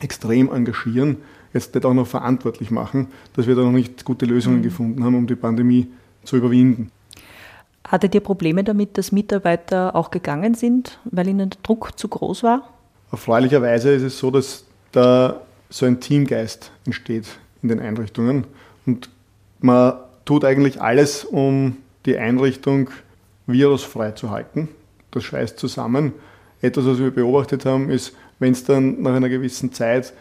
extrem 0.00 0.52
engagieren, 0.52 1.18
jetzt 1.54 1.74
nicht 1.74 1.86
auch 1.86 1.94
noch 1.94 2.06
verantwortlich 2.06 2.70
machen, 2.70 3.08
dass 3.34 3.46
wir 3.46 3.54
da 3.54 3.62
noch 3.62 3.72
nicht 3.72 4.04
gute 4.04 4.26
Lösungen 4.26 4.58
mhm. 4.58 4.64
gefunden 4.64 5.04
haben, 5.04 5.14
um 5.14 5.26
die 5.26 5.36
Pandemie 5.36 5.88
zu 6.24 6.36
überwinden. 6.36 6.90
Hattet 7.88 8.14
ihr 8.14 8.20
Probleme 8.20 8.64
damit, 8.64 8.98
dass 8.98 9.12
Mitarbeiter 9.12 9.94
auch 9.94 10.10
gegangen 10.10 10.54
sind, 10.54 10.98
weil 11.04 11.28
ihnen 11.28 11.50
der 11.50 11.60
Druck 11.62 11.98
zu 11.98 12.08
groß 12.08 12.42
war? 12.42 12.68
Erfreulicherweise 13.12 13.92
ist 13.92 14.02
es 14.02 14.18
so, 14.18 14.30
dass 14.30 14.64
da 14.92 15.40
so 15.70 15.86
ein 15.86 16.00
Teamgeist 16.00 16.72
entsteht 16.84 17.26
in 17.62 17.68
den 17.68 17.80
Einrichtungen 17.80 18.44
und 18.86 19.08
man 19.60 19.94
tut 20.24 20.44
eigentlich 20.44 20.80
alles, 20.80 21.24
um 21.24 21.76
die 22.04 22.18
Einrichtung 22.18 22.90
virusfrei 23.46 24.12
zu 24.12 24.30
halten. 24.30 24.68
Das 25.10 25.24
schweißt 25.24 25.58
zusammen. 25.58 26.12
Etwas, 26.60 26.86
was 26.86 26.98
wir 26.98 27.10
beobachtet 27.10 27.64
haben, 27.64 27.90
ist, 27.90 28.14
wenn 28.38 28.52
es 28.52 28.64
dann 28.64 29.02
nach 29.02 29.14
einer 29.14 29.28
gewissen 29.28 29.72
Zeit 29.72 30.12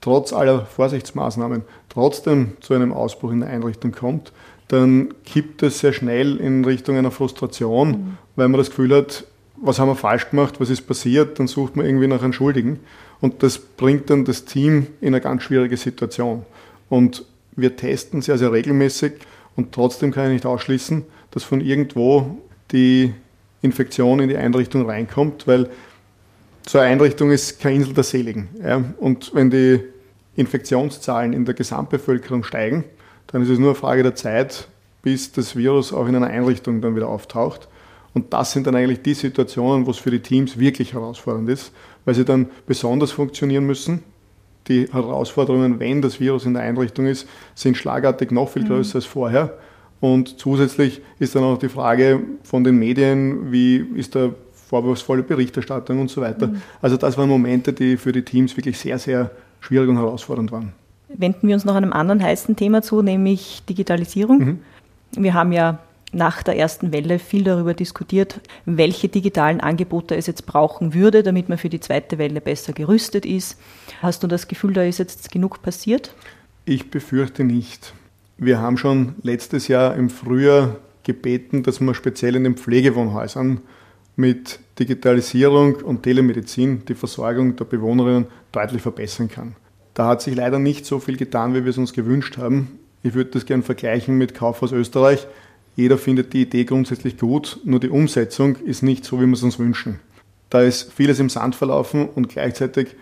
trotz 0.00 0.32
aller 0.32 0.66
Vorsichtsmaßnahmen 0.66 1.62
trotzdem 1.88 2.56
zu 2.60 2.74
einem 2.74 2.92
Ausbruch 2.92 3.30
in 3.30 3.40
der 3.40 3.50
Einrichtung 3.50 3.92
kommt, 3.92 4.32
dann 4.68 5.14
kippt 5.24 5.62
es 5.62 5.80
sehr 5.80 5.92
schnell 5.92 6.36
in 6.36 6.64
Richtung 6.64 6.96
einer 6.96 7.10
Frustration, 7.10 7.90
mhm. 7.90 8.18
weil 8.36 8.48
man 8.48 8.58
das 8.58 8.70
Gefühl 8.70 8.94
hat, 8.94 9.24
was 9.56 9.78
haben 9.78 9.88
wir 9.88 9.96
falsch 9.96 10.30
gemacht, 10.30 10.60
was 10.60 10.70
ist 10.70 10.82
passiert, 10.82 11.38
dann 11.38 11.46
sucht 11.46 11.76
man 11.76 11.86
irgendwie 11.86 12.08
nach 12.08 12.22
einem 12.22 12.32
Schuldigen. 12.32 12.80
Und 13.20 13.42
das 13.42 13.58
bringt 13.58 14.10
dann 14.10 14.24
das 14.24 14.44
Team 14.44 14.88
in 15.00 15.08
eine 15.08 15.20
ganz 15.20 15.44
schwierige 15.44 15.76
Situation. 15.76 16.44
Und 16.88 17.24
wir 17.54 17.76
testen 17.76 18.22
sehr, 18.22 18.38
sehr 18.38 18.52
regelmäßig 18.52 19.12
und 19.56 19.72
trotzdem 19.72 20.10
kann 20.10 20.26
ich 20.26 20.32
nicht 20.32 20.46
ausschließen, 20.46 21.04
dass 21.30 21.44
von 21.44 21.60
irgendwo 21.60 22.38
die 22.72 23.12
Infektion 23.60 24.20
in 24.20 24.28
die 24.28 24.36
Einrichtung 24.36 24.88
reinkommt, 24.88 25.46
weil 25.46 25.68
so 26.66 26.78
eine 26.78 26.88
Einrichtung 26.88 27.30
ist 27.30 27.60
keine 27.60 27.76
Insel 27.76 27.94
der 27.94 28.04
Seligen. 28.04 28.48
Ja. 28.62 28.82
Und 28.98 29.32
wenn 29.34 29.50
die 29.50 29.80
Infektionszahlen 30.36 31.32
in 31.32 31.44
der 31.44 31.54
Gesamtbevölkerung 31.54 32.44
steigen, 32.44 32.84
dann 33.32 33.42
ist 33.42 33.48
es 33.48 33.58
nur 33.58 33.70
eine 33.70 33.74
Frage 33.74 34.02
der 34.02 34.14
Zeit, 34.14 34.68
bis 35.02 35.32
das 35.32 35.56
Virus 35.56 35.92
auch 35.92 36.06
in 36.06 36.14
einer 36.14 36.28
Einrichtung 36.28 36.80
dann 36.80 36.94
wieder 36.94 37.08
auftaucht. 37.08 37.68
Und 38.14 38.32
das 38.32 38.52
sind 38.52 38.66
dann 38.66 38.76
eigentlich 38.76 39.02
die 39.02 39.14
Situationen, 39.14 39.86
wo 39.86 39.90
es 39.90 39.98
für 39.98 40.10
die 40.10 40.20
Teams 40.20 40.58
wirklich 40.58 40.92
herausfordernd 40.92 41.48
ist, 41.48 41.72
weil 42.04 42.14
sie 42.14 42.24
dann 42.24 42.50
besonders 42.66 43.10
funktionieren 43.10 43.66
müssen. 43.66 44.02
Die 44.68 44.86
Herausforderungen, 44.92 45.80
wenn 45.80 46.02
das 46.02 46.20
Virus 46.20 46.44
in 46.44 46.54
der 46.54 46.62
Einrichtung 46.62 47.06
ist, 47.06 47.26
sind 47.54 47.76
schlagartig 47.76 48.30
noch 48.30 48.50
viel 48.50 48.62
mhm. 48.62 48.68
größer 48.68 48.96
mhm. 48.96 48.98
als 48.98 49.06
vorher. 49.06 49.58
Und 50.00 50.38
zusätzlich 50.38 51.00
ist 51.18 51.34
dann 51.34 51.44
auch 51.44 51.58
die 51.58 51.68
Frage 51.68 52.20
von 52.42 52.64
den 52.64 52.76
Medien, 52.76 53.50
wie 53.50 53.76
ist 53.96 54.14
da 54.14 54.30
vorwurfsvolle 54.52 55.22
Berichterstattung 55.22 56.00
und 56.00 56.10
so 56.10 56.20
weiter. 56.20 56.48
Mhm. 56.48 56.62
Also 56.82 56.96
das 56.96 57.16
waren 57.16 57.28
Momente, 57.28 57.72
die 57.72 57.96
für 57.96 58.12
die 58.12 58.22
Teams 58.22 58.56
wirklich 58.56 58.78
sehr, 58.78 58.98
sehr 58.98 59.30
schwierig 59.60 59.88
und 59.88 59.96
herausfordernd 59.96 60.52
waren 60.52 60.72
wenden 61.16 61.48
wir 61.48 61.54
uns 61.54 61.64
noch 61.64 61.74
einem 61.74 61.92
anderen 61.92 62.22
heißen 62.22 62.56
Thema 62.56 62.82
zu, 62.82 63.02
nämlich 63.02 63.62
Digitalisierung. 63.68 64.38
Mhm. 64.38 64.58
Wir 65.16 65.34
haben 65.34 65.52
ja 65.52 65.78
nach 66.12 66.42
der 66.42 66.58
ersten 66.58 66.92
Welle 66.92 67.18
viel 67.18 67.44
darüber 67.44 67.74
diskutiert, 67.74 68.40
welche 68.66 69.08
digitalen 69.08 69.60
Angebote 69.60 70.14
es 70.14 70.26
jetzt 70.26 70.46
brauchen 70.46 70.94
würde, 70.94 71.22
damit 71.22 71.48
man 71.48 71.58
für 71.58 71.70
die 71.70 71.80
zweite 71.80 72.18
Welle 72.18 72.40
besser 72.40 72.72
gerüstet 72.72 73.24
ist. 73.24 73.58
Hast 74.02 74.22
du 74.22 74.26
das 74.26 74.46
Gefühl, 74.46 74.74
da 74.74 74.82
ist 74.82 74.98
jetzt 74.98 75.30
genug 75.30 75.62
passiert? 75.62 76.14
Ich 76.64 76.90
befürchte 76.90 77.44
nicht. 77.44 77.94
Wir 78.36 78.60
haben 78.60 78.76
schon 78.76 79.14
letztes 79.22 79.68
Jahr 79.68 79.94
im 79.94 80.10
Frühjahr 80.10 80.76
gebeten, 81.02 81.62
dass 81.62 81.80
man 81.80 81.94
speziell 81.94 82.36
in 82.36 82.44
den 82.44 82.56
Pflegewohnhäusern 82.56 83.60
mit 84.14 84.60
Digitalisierung 84.78 85.76
und 85.76 86.02
Telemedizin 86.02 86.84
die 86.86 86.94
Versorgung 86.94 87.56
der 87.56 87.64
Bewohnerinnen 87.64 88.26
deutlich 88.52 88.82
verbessern 88.82 89.28
kann. 89.28 89.56
Da 89.94 90.06
hat 90.06 90.22
sich 90.22 90.34
leider 90.34 90.58
nicht 90.58 90.86
so 90.86 90.98
viel 90.98 91.16
getan, 91.16 91.54
wie 91.54 91.64
wir 91.64 91.70
es 91.70 91.78
uns 91.78 91.92
gewünscht 91.92 92.38
haben. 92.38 92.78
Ich 93.02 93.14
würde 93.14 93.30
das 93.30 93.46
gerne 93.46 93.62
vergleichen 93.62 94.16
mit 94.16 94.34
Kaufhaus 94.34 94.72
Österreich. 94.72 95.26
Jeder 95.76 95.98
findet 95.98 96.32
die 96.32 96.42
Idee 96.42 96.64
grundsätzlich 96.64 97.18
gut, 97.18 97.60
nur 97.64 97.80
die 97.80 97.88
Umsetzung 97.88 98.56
ist 98.56 98.82
nicht 98.82 99.04
so, 99.04 99.20
wie 99.20 99.26
wir 99.26 99.32
es 99.32 99.42
uns 99.42 99.58
wünschen. 99.58 100.00
Da 100.50 100.60
ist 100.60 100.92
vieles 100.92 101.18
im 101.18 101.30
Sand 101.30 101.54
verlaufen 101.54 102.08
und 102.08 102.28
gleichzeitig 102.28 102.94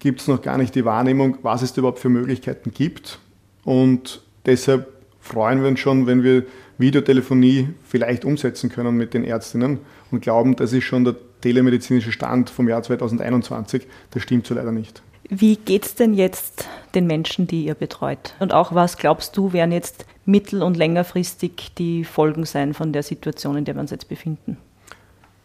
gibt 0.00 0.20
es 0.20 0.28
noch 0.28 0.42
gar 0.42 0.58
nicht 0.58 0.74
die 0.74 0.84
Wahrnehmung, 0.84 1.38
was 1.42 1.62
es 1.62 1.76
überhaupt 1.76 2.00
für 2.00 2.08
Möglichkeiten 2.08 2.72
gibt. 2.72 3.20
Und 3.64 4.22
deshalb 4.46 4.88
freuen 5.20 5.62
wir 5.62 5.68
uns 5.68 5.78
schon, 5.78 6.06
wenn 6.06 6.24
wir 6.24 6.46
Videotelefonie 6.78 7.68
vielleicht 7.84 8.24
umsetzen 8.24 8.70
können 8.70 8.96
mit 8.96 9.14
den 9.14 9.22
Ärztinnen 9.22 9.78
und 10.10 10.22
glauben, 10.22 10.56
das 10.56 10.72
ist 10.72 10.84
schon 10.84 11.04
der 11.04 11.14
telemedizinische 11.42 12.10
Stand 12.10 12.50
vom 12.50 12.68
Jahr 12.68 12.82
2021. 12.82 13.86
Das 14.10 14.22
stimmt 14.22 14.46
so 14.46 14.54
leider 14.54 14.72
nicht. 14.72 15.02
Wie 15.32 15.54
geht 15.54 15.86
es 15.86 15.94
denn 15.94 16.12
jetzt 16.12 16.68
den 16.96 17.06
Menschen, 17.06 17.46
die 17.46 17.64
ihr 17.64 17.74
betreut? 17.74 18.34
Und 18.40 18.52
auch 18.52 18.74
was 18.74 18.96
glaubst 18.96 19.36
du, 19.36 19.52
werden 19.52 19.70
jetzt 19.70 20.04
mittel- 20.24 20.60
und 20.60 20.76
längerfristig 20.76 21.72
die 21.78 22.02
Folgen 22.02 22.44
sein 22.44 22.74
von 22.74 22.92
der 22.92 23.04
Situation, 23.04 23.56
in 23.56 23.64
der 23.64 23.76
wir 23.76 23.80
uns 23.80 23.92
jetzt 23.92 24.08
befinden? 24.08 24.56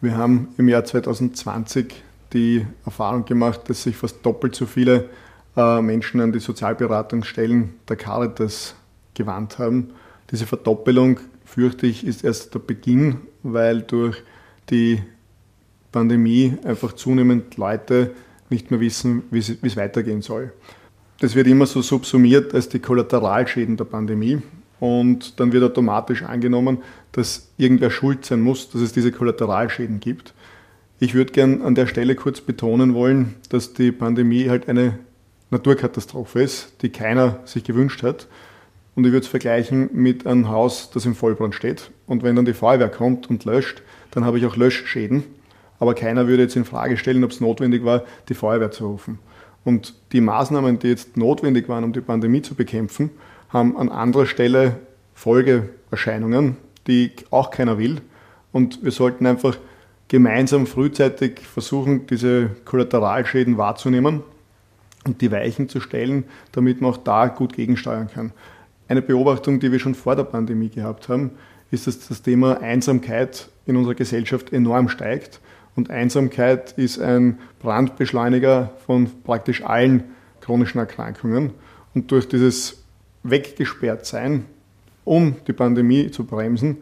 Wir 0.00 0.16
haben 0.16 0.48
im 0.58 0.68
Jahr 0.68 0.84
2020 0.84 1.94
die 2.32 2.66
Erfahrung 2.84 3.26
gemacht, 3.26 3.60
dass 3.68 3.84
sich 3.84 3.96
fast 3.96 4.26
doppelt 4.26 4.56
so 4.56 4.66
viele 4.66 5.08
äh, 5.56 5.80
Menschen 5.80 6.20
an 6.20 6.32
die 6.32 6.40
Sozialberatungsstellen 6.40 7.74
der 7.88 7.94
Caritas 7.94 8.74
gewandt 9.14 9.60
haben. 9.60 9.92
Diese 10.32 10.46
Verdoppelung, 10.46 11.20
fürchte 11.44 11.86
ich, 11.86 12.04
ist 12.04 12.24
erst 12.24 12.52
der 12.54 12.58
Beginn, 12.58 13.18
weil 13.44 13.82
durch 13.82 14.20
die 14.68 15.00
Pandemie 15.92 16.58
einfach 16.64 16.92
zunehmend 16.94 17.56
Leute 17.56 18.10
nicht 18.50 18.70
mehr 18.70 18.80
wissen, 18.80 19.24
wie 19.30 19.38
es 19.38 19.76
weitergehen 19.76 20.22
soll. 20.22 20.52
Das 21.20 21.34
wird 21.34 21.46
immer 21.46 21.66
so 21.66 21.82
subsumiert 21.82 22.54
als 22.54 22.68
die 22.68 22.78
Kollateralschäden 22.78 23.76
der 23.76 23.84
Pandemie. 23.84 24.42
Und 24.78 25.40
dann 25.40 25.52
wird 25.52 25.64
automatisch 25.64 26.22
angenommen, 26.22 26.78
dass 27.12 27.48
irgendwer 27.56 27.90
schuld 27.90 28.26
sein 28.26 28.42
muss, 28.42 28.68
dass 28.68 28.82
es 28.82 28.92
diese 28.92 29.10
Kollateralschäden 29.10 30.00
gibt. 30.00 30.34
Ich 30.98 31.14
würde 31.14 31.32
gern 31.32 31.62
an 31.62 31.74
der 31.74 31.86
Stelle 31.86 32.14
kurz 32.14 32.42
betonen 32.42 32.92
wollen, 32.94 33.34
dass 33.48 33.72
die 33.72 33.92
Pandemie 33.92 34.50
halt 34.50 34.68
eine 34.68 34.98
Naturkatastrophe 35.50 36.42
ist, 36.42 36.74
die 36.82 36.90
keiner 36.90 37.40
sich 37.44 37.64
gewünscht 37.64 38.02
hat. 38.02 38.26
Und 38.94 39.04
ich 39.04 39.12
würde 39.12 39.24
es 39.24 39.30
vergleichen 39.30 39.90
mit 39.92 40.26
einem 40.26 40.48
Haus, 40.48 40.90
das 40.90 41.06
im 41.06 41.14
Vollbrand 41.14 41.54
steht. 41.54 41.90
Und 42.06 42.22
wenn 42.22 42.36
dann 42.36 42.44
die 42.44 42.54
Feuerwehr 42.54 42.88
kommt 42.88 43.30
und 43.30 43.44
löscht, 43.44 43.82
dann 44.10 44.24
habe 44.24 44.38
ich 44.38 44.46
auch 44.46 44.56
Löschschäden 44.56 45.24
aber 45.78 45.94
keiner 45.94 46.26
würde 46.26 46.44
jetzt 46.44 46.56
in 46.56 46.64
Frage 46.64 46.96
stellen, 46.96 47.24
ob 47.24 47.30
es 47.30 47.40
notwendig 47.40 47.84
war, 47.84 48.04
die 48.28 48.34
Feuerwehr 48.34 48.70
zu 48.70 48.86
rufen. 48.86 49.18
Und 49.64 49.94
die 50.12 50.20
Maßnahmen, 50.20 50.78
die 50.78 50.88
jetzt 50.88 51.16
notwendig 51.16 51.68
waren, 51.68 51.84
um 51.84 51.92
die 51.92 52.00
Pandemie 52.00 52.42
zu 52.42 52.54
bekämpfen, 52.54 53.10
haben 53.48 53.76
an 53.76 53.88
anderer 53.88 54.26
Stelle 54.26 54.76
Folgeerscheinungen, 55.14 56.56
die 56.86 57.12
auch 57.30 57.50
keiner 57.50 57.78
will. 57.78 58.00
Und 58.52 58.84
wir 58.84 58.92
sollten 58.92 59.26
einfach 59.26 59.58
gemeinsam 60.08 60.66
frühzeitig 60.66 61.40
versuchen, 61.40 62.06
diese 62.06 62.50
Kollateralschäden 62.64 63.58
wahrzunehmen 63.58 64.22
und 65.04 65.20
die 65.20 65.32
Weichen 65.32 65.68
zu 65.68 65.80
stellen, 65.80 66.24
damit 66.52 66.80
man 66.80 66.92
auch 66.92 66.96
da 66.96 67.26
gut 67.26 67.54
gegensteuern 67.54 68.08
kann. 68.12 68.32
Eine 68.88 69.02
Beobachtung, 69.02 69.58
die 69.58 69.72
wir 69.72 69.80
schon 69.80 69.96
vor 69.96 70.14
der 70.14 70.24
Pandemie 70.24 70.68
gehabt 70.68 71.08
haben, 71.08 71.32
ist, 71.72 71.88
dass 71.88 72.06
das 72.06 72.22
Thema 72.22 72.60
Einsamkeit 72.60 73.48
in 73.66 73.76
unserer 73.76 73.94
Gesellschaft 73.94 74.52
enorm 74.52 74.88
steigt 74.88 75.40
und 75.76 75.90
Einsamkeit 75.90 76.72
ist 76.72 76.98
ein 76.98 77.38
Brandbeschleuniger 77.60 78.72
von 78.86 79.10
praktisch 79.22 79.62
allen 79.62 80.04
chronischen 80.40 80.78
Erkrankungen. 80.78 81.50
Und 81.94 82.10
durch 82.10 82.28
dieses 82.28 82.82
Weggesperrtsein, 83.22 84.46
um 85.04 85.36
die 85.46 85.52
Pandemie 85.52 86.10
zu 86.10 86.24
bremsen, 86.24 86.78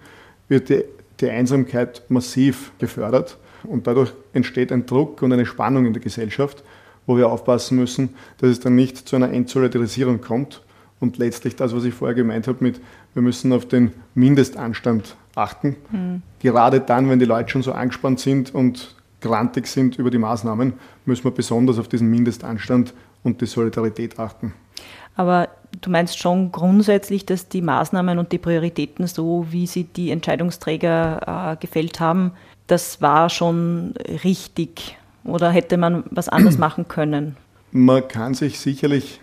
wird 0.49 0.69
die, 0.69 0.85
die 1.21 1.29
Einsamkeit 1.29 2.03
massiv 2.09 2.73
gefördert. 2.79 3.37
Und 3.65 3.87
dadurch 3.87 4.13
entsteht 4.33 4.71
ein 4.71 4.87
Druck 4.87 5.23
und 5.23 5.33
eine 5.33 5.47
Spannung 5.47 5.87
in 5.87 5.93
der 5.93 6.03
Gesellschaft, 6.03 6.63
wo 7.07 7.17
wir 7.17 7.29
aufpassen 7.29 7.77
müssen, 7.77 8.11
dass 8.39 8.51
es 8.51 8.61
dann 8.61 8.77
nicht 8.77 9.09
zu 9.09 9.17
einer 9.17 9.33
Entsolidarisierung 9.33 10.21
kommt. 10.21 10.63
Und 11.01 11.19
letztlich 11.19 11.57
das, 11.57 11.75
was 11.75 11.85
ich 11.85 11.95
vorher 11.95 12.15
gemeint 12.15 12.47
habe, 12.47 12.63
mit 12.63 12.81
wir 13.15 13.23
müssen 13.23 13.53
auf 13.53 13.67
den 13.67 13.93
Mindestanstand 14.15 15.17
achten. 15.35 15.77
Mhm. 15.91 16.23
Gerade 16.41 16.81
dann, 16.81 17.09
wenn 17.09 17.19
die 17.19 17.25
Leute 17.25 17.51
schon 17.51 17.63
so 17.63 17.73
angespannt 17.73 18.21
sind 18.21 18.55
und 18.55 18.95
grantig 19.21 19.67
sind 19.67 19.99
über 19.99 20.11
die 20.11 20.19
Maßnahmen, 20.19 20.75
müssen 21.07 21.25
wir 21.25 21.31
besonders 21.31 21.79
auf 21.79 21.89
diesen 21.89 22.11
Mindestanstand 22.11 22.93
und 23.23 23.41
die 23.41 23.47
Solidarität 23.47 24.19
achten. 24.19 24.53
Aber 25.17 25.49
du 25.81 25.91
meinst 25.91 26.19
schon 26.19 26.53
grundsätzlich, 26.53 27.25
dass 27.25 27.49
die 27.49 27.63
Maßnahmen 27.63 28.19
und 28.19 28.33
die 28.33 28.39
Prioritäten, 28.39 29.07
so 29.07 29.47
wie 29.51 29.67
sie 29.67 29.85
die 29.85 30.11
Entscheidungsträger 30.11 31.53
äh, 31.53 31.57
gefällt 31.61 32.01
haben, 32.01 32.33
das 32.67 33.01
war 33.01 33.31
schon 33.31 33.95
richtig 34.25 34.97
oder 35.25 35.51
hätte 35.51 35.77
man 35.77 36.05
was 36.11 36.29
anderes 36.29 36.59
machen 36.67 36.89
können? 36.89 37.37
Man 37.71 38.07
kann 38.07 38.35
sich 38.35 38.61
sicherlich 38.61 39.21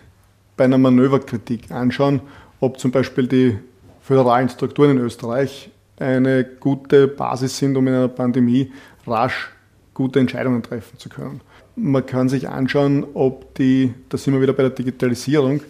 bei 0.56 0.64
einer 0.64 0.78
Manöverkritik 0.78 1.70
anschauen, 1.70 2.20
ob 2.60 2.78
zum 2.78 2.90
Beispiel 2.90 3.26
die 3.26 3.58
föderalen 4.00 4.48
Strukturen 4.48 4.92
in 4.92 4.98
Österreich 4.98 5.70
eine 6.02 6.44
gute 6.44 7.08
Basis 7.08 7.56
sind, 7.58 7.76
um 7.76 7.86
in 7.86 7.94
einer 7.94 8.08
Pandemie 8.08 8.72
rasch 9.06 9.50
gute 9.94 10.20
Entscheidungen 10.20 10.62
treffen 10.62 10.98
zu 10.98 11.08
können. 11.08 11.40
Man 11.76 12.04
kann 12.04 12.28
sich 12.28 12.48
anschauen, 12.48 13.06
ob 13.14 13.54
die, 13.54 13.94
da 14.08 14.18
sind 14.18 14.34
wir 14.34 14.40
wieder 14.40 14.52
bei 14.52 14.64
der 14.64 14.70
Digitalisierung, 14.70 15.60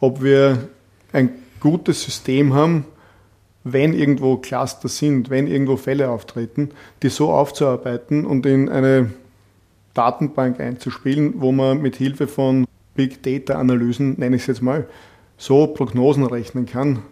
ob 0.00 0.22
wir 0.22 0.68
ein 1.12 1.30
gutes 1.60 2.02
System 2.02 2.54
haben, 2.54 2.84
wenn 3.64 3.92
irgendwo 3.92 4.36
Cluster 4.36 4.88
sind, 4.88 5.30
wenn 5.30 5.46
irgendwo 5.46 5.76
Fälle 5.76 6.10
auftreten, 6.10 6.70
die 7.02 7.08
so 7.08 7.32
aufzuarbeiten 7.32 8.24
und 8.24 8.46
in 8.46 8.68
eine 8.68 9.10
Datenbank 9.94 10.60
einzuspielen, 10.60 11.34
wo 11.38 11.52
man 11.52 11.82
mit 11.82 11.96
Hilfe 11.96 12.28
von 12.28 12.66
Big 12.94 13.22
Data 13.22 13.58
Analysen, 13.58 14.18
nenne 14.18 14.36
ich 14.36 14.42
es 14.42 14.46
jetzt 14.46 14.62
mal, 14.62 14.86
so 15.36 15.66
Prognosen 15.66 16.24
rechnen 16.24 16.66
kann, 16.66 17.02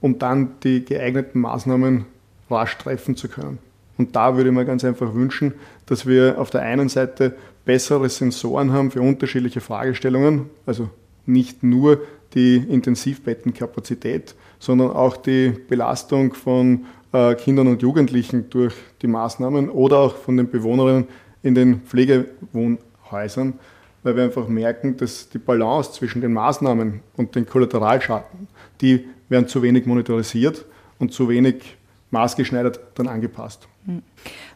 um 0.00 0.18
dann 0.18 0.52
die 0.62 0.84
geeigneten 0.84 1.40
Maßnahmen 1.40 2.06
rasch 2.50 2.76
treffen 2.78 3.16
zu 3.16 3.28
können. 3.28 3.58
Und 3.98 4.16
da 4.16 4.36
würde 4.36 4.50
ich 4.50 4.56
mir 4.56 4.64
ganz 4.64 4.84
einfach 4.84 5.14
wünschen, 5.14 5.52
dass 5.86 6.06
wir 6.06 6.36
auf 6.38 6.50
der 6.50 6.62
einen 6.62 6.88
Seite 6.88 7.34
bessere 7.64 8.08
Sensoren 8.08 8.72
haben 8.72 8.90
für 8.90 9.02
unterschiedliche 9.02 9.60
Fragestellungen, 9.60 10.48
also 10.64 10.88
nicht 11.26 11.62
nur 11.62 12.00
die 12.34 12.56
Intensivbettenkapazität, 12.56 14.34
sondern 14.58 14.90
auch 14.90 15.16
die 15.16 15.50
Belastung 15.68 16.32
von 16.34 16.86
äh, 17.12 17.34
Kindern 17.34 17.68
und 17.68 17.82
Jugendlichen 17.82 18.48
durch 18.50 18.74
die 19.02 19.06
Maßnahmen 19.06 19.68
oder 19.68 19.98
auch 19.98 20.16
von 20.16 20.36
den 20.36 20.50
Bewohnerinnen 20.50 21.06
in 21.42 21.54
den 21.54 21.80
Pflegewohnhäusern, 21.82 23.54
weil 24.02 24.16
wir 24.16 24.24
einfach 24.24 24.48
merken, 24.48 24.96
dass 24.96 25.28
die 25.28 25.38
Balance 25.38 25.92
zwischen 25.92 26.20
den 26.20 26.32
Maßnahmen 26.32 27.00
und 27.16 27.34
den 27.34 27.46
Kollateralschaden, 27.46 28.48
die 28.80 29.06
werden 29.30 29.48
zu 29.48 29.62
wenig 29.62 29.86
monetarisiert 29.86 30.66
und 30.98 31.14
zu 31.14 31.28
wenig 31.30 31.78
maßgeschneidert 32.10 32.80
dann 32.96 33.08
angepasst. 33.08 33.66
Hm. 33.86 34.02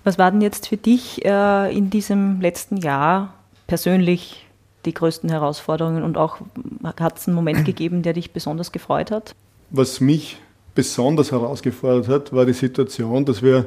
Was 0.03 0.19
war 0.19 0.31
denn 0.31 0.43
jetzt 0.43 0.69
für 0.69 0.77
dich 0.77 1.25
äh, 1.25 1.75
in 1.75 1.89
diesem 1.89 2.41
letzten 2.41 2.77
Jahr 2.77 3.35
persönlich 3.67 4.47
die 4.85 4.93
größten 4.93 5.31
Herausforderungen 5.31 6.03
und 6.03 6.19
auch 6.19 6.39
hat 6.85 7.19
es 7.19 7.27
einen 7.27 7.35
Moment 7.35 7.65
gegeben, 7.65 8.03
der 8.03 8.13
dich 8.13 8.33
besonders 8.33 8.73
gefreut 8.73 9.11
hat? 9.11 9.35
Was 9.71 10.01
mich 10.01 10.39
besonders 10.75 11.33
herausgefordert 11.33 12.09
hat, 12.09 12.33
war 12.33 12.45
die 12.45 12.53
Situation, 12.53 13.25
dass 13.25 13.43
wir 13.43 13.67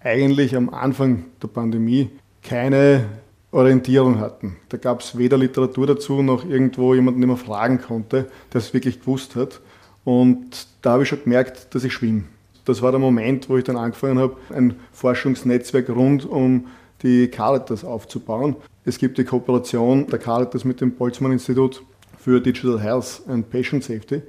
eigentlich 0.00 0.56
am 0.56 0.70
Anfang 0.70 1.24
der 1.42 1.48
Pandemie 1.48 2.10
keine 2.42 3.06
Orientierung 3.50 4.20
hatten. 4.20 4.56
Da 4.68 4.76
gab 4.76 5.00
es 5.00 5.16
weder 5.16 5.38
Literatur 5.38 5.86
dazu 5.86 6.22
noch 6.22 6.44
irgendwo 6.44 6.94
jemanden, 6.94 7.20
den 7.20 7.28
man 7.28 7.36
fragen 7.36 7.80
konnte, 7.80 8.28
der 8.52 8.58
es 8.58 8.74
wirklich 8.74 9.00
gewusst 9.00 9.36
hat. 9.36 9.60
Und 10.04 10.66
da 10.82 10.92
habe 10.92 11.02
ich 11.02 11.08
schon 11.08 11.22
gemerkt, 11.22 11.74
dass 11.74 11.84
ich 11.84 11.92
schwimme. 11.92 12.24
Das 12.64 12.82
war 12.82 12.90
der 12.90 13.00
Moment, 13.00 13.48
wo 13.48 13.56
ich 13.56 13.64
dann 13.64 13.76
angefangen 13.76 14.18
habe, 14.18 14.36
ein 14.54 14.74
Forschungsnetzwerk 14.92 15.88
rund 15.90 16.24
um 16.24 16.66
die 17.02 17.28
Caritas 17.28 17.84
aufzubauen. 17.84 18.56
Es 18.84 18.98
gibt 18.98 19.18
die 19.18 19.24
Kooperation 19.24 20.06
der 20.06 20.18
Caritas 20.18 20.64
mit 20.64 20.80
dem 20.80 20.92
Boltzmann-Institut 20.92 21.82
für 22.18 22.40
Digital 22.40 22.80
Health 22.80 23.22
and 23.28 23.50
Patient 23.50 23.84
Safety. 23.84 24.22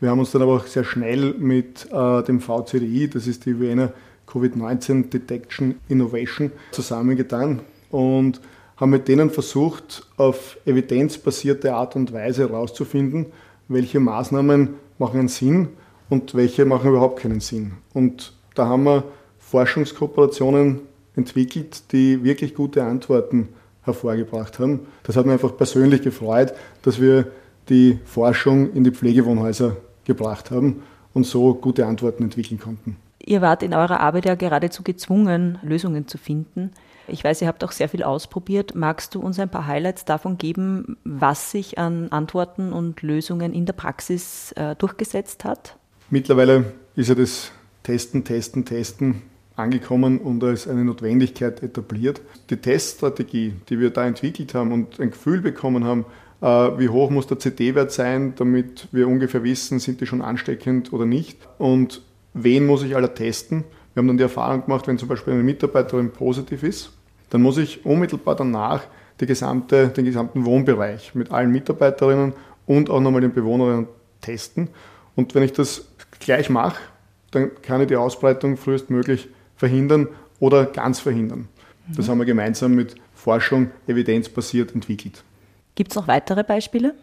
Wir 0.00 0.10
haben 0.10 0.18
uns 0.18 0.32
dann 0.32 0.42
aber 0.42 0.56
auch 0.56 0.66
sehr 0.66 0.84
schnell 0.84 1.34
mit 1.34 1.86
äh, 1.90 2.22
dem 2.24 2.40
VCDI, 2.40 3.08
das 3.08 3.26
ist 3.26 3.46
die 3.46 3.58
Wiener 3.58 3.92
Covid-19 4.28 5.08
Detection 5.08 5.76
Innovation, 5.88 6.50
zusammengetan 6.72 7.60
und 7.90 8.40
haben 8.76 8.90
mit 8.90 9.08
denen 9.08 9.30
versucht, 9.30 10.06
auf 10.16 10.58
evidenzbasierte 10.66 11.74
Art 11.74 11.96
und 11.96 12.12
Weise 12.12 12.48
herauszufinden, 12.48 13.26
welche 13.68 14.00
Maßnahmen 14.00 14.74
machen 14.98 15.28
Sinn 15.28 15.68
und 16.08 16.34
welche 16.34 16.64
machen 16.64 16.90
überhaupt 16.90 17.20
keinen 17.20 17.40
Sinn. 17.40 17.72
Und 17.92 18.32
da 18.54 18.66
haben 18.66 18.84
wir 18.84 19.04
Forschungskooperationen 19.38 20.80
entwickelt, 21.14 21.92
die 21.92 22.22
wirklich 22.22 22.54
gute 22.54 22.84
Antworten 22.84 23.48
hervorgebracht 23.82 24.58
haben. 24.58 24.80
Das 25.04 25.16
hat 25.16 25.26
mich 25.26 25.32
einfach 25.32 25.56
persönlich 25.56 26.02
gefreut, 26.02 26.52
dass 26.82 27.00
wir 27.00 27.26
die 27.68 27.98
Forschung 28.04 28.72
in 28.72 28.84
die 28.84 28.90
Pflegewohnhäuser 28.90 29.76
gebracht 30.04 30.50
haben 30.50 30.82
und 31.14 31.24
so 31.24 31.54
gute 31.54 31.86
Antworten 31.86 32.24
entwickeln 32.24 32.60
konnten. 32.60 32.96
Ihr 33.24 33.40
wart 33.40 33.62
in 33.62 33.74
eurer 33.74 34.00
Arbeit 34.00 34.26
ja 34.26 34.34
geradezu 34.34 34.82
gezwungen, 34.82 35.58
Lösungen 35.62 36.06
zu 36.06 36.18
finden. 36.18 36.70
Ich 37.08 37.22
weiß, 37.22 37.42
ihr 37.42 37.48
habt 37.48 37.62
auch 37.62 37.72
sehr 37.72 37.88
viel 37.88 38.02
ausprobiert. 38.02 38.74
Magst 38.74 39.14
du 39.14 39.20
uns 39.20 39.38
ein 39.38 39.48
paar 39.48 39.66
Highlights 39.66 40.04
davon 40.04 40.38
geben, 40.38 40.96
was 41.04 41.50
sich 41.50 41.78
an 41.78 42.10
Antworten 42.10 42.72
und 42.72 43.02
Lösungen 43.02 43.52
in 43.52 43.66
der 43.66 43.74
Praxis 43.74 44.52
äh, 44.52 44.74
durchgesetzt 44.76 45.44
hat? 45.44 45.76
Mittlerweile 46.10 46.72
ist 46.96 47.08
ja 47.08 47.14
das 47.14 47.52
Testen, 47.82 48.24
Testen, 48.24 48.64
Testen 48.64 49.22
angekommen 49.54 50.18
und 50.18 50.42
als 50.44 50.68
eine 50.68 50.84
Notwendigkeit 50.84 51.62
etabliert. 51.62 52.20
Die 52.50 52.56
Teststrategie, 52.56 53.54
die 53.68 53.80
wir 53.80 53.90
da 53.90 54.06
entwickelt 54.06 54.54
haben 54.54 54.72
und 54.72 55.00
ein 55.00 55.10
Gefühl 55.10 55.40
bekommen 55.40 55.84
haben, 55.84 56.04
äh, 56.40 56.46
wie 56.46 56.88
hoch 56.88 57.10
muss 57.10 57.26
der 57.26 57.38
CD-Wert 57.38 57.92
sein, 57.92 58.34
damit 58.36 58.88
wir 58.92 59.08
ungefähr 59.08 59.42
wissen, 59.44 59.78
sind 59.78 60.00
die 60.00 60.06
schon 60.06 60.22
ansteckend 60.22 60.92
oder 60.92 61.06
nicht 61.06 61.38
und 61.58 62.02
wen 62.34 62.66
muss 62.66 62.82
ich 62.82 62.96
alle 62.96 63.14
testen. 63.14 63.64
Wir 63.94 64.02
haben 64.02 64.08
dann 64.08 64.18
die 64.18 64.24
Erfahrung 64.24 64.64
gemacht, 64.64 64.86
wenn 64.86 64.98
zum 64.98 65.08
Beispiel 65.08 65.32
eine 65.32 65.42
Mitarbeiterin 65.42 66.10
positiv 66.10 66.62
ist, 66.62 66.92
dann 67.30 67.42
muss 67.42 67.58
ich 67.58 67.84
unmittelbar 67.84 68.36
danach 68.36 68.82
gesamte, 69.18 69.88
den 69.88 70.04
gesamten 70.04 70.44
Wohnbereich 70.44 71.14
mit 71.14 71.30
allen 71.30 71.50
Mitarbeiterinnen 71.50 72.34
und 72.66 72.90
auch 72.90 73.00
nochmal 73.00 73.22
den 73.22 73.32
Bewohnerinnen 73.32 73.86
testen. 74.20 74.68
Und 75.14 75.34
wenn 75.34 75.42
ich 75.42 75.52
das 75.52 75.88
gleich 76.20 76.50
mache, 76.50 76.78
dann 77.30 77.50
kann 77.62 77.80
ich 77.80 77.88
die 77.88 77.96
Ausbreitung 77.96 78.58
frühestmöglich 78.58 79.28
verhindern 79.56 80.08
oder 80.38 80.66
ganz 80.66 81.00
verhindern. 81.00 81.48
Mhm. 81.88 81.94
Das 81.96 82.08
haben 82.08 82.18
wir 82.18 82.26
gemeinsam 82.26 82.74
mit 82.74 82.96
Forschung 83.14 83.70
evidenzbasiert 83.86 84.74
entwickelt. 84.74 85.24
Gibt 85.74 85.92
es 85.92 85.96
noch 85.96 86.08
weitere 86.08 86.44
Beispiele? 86.44 86.94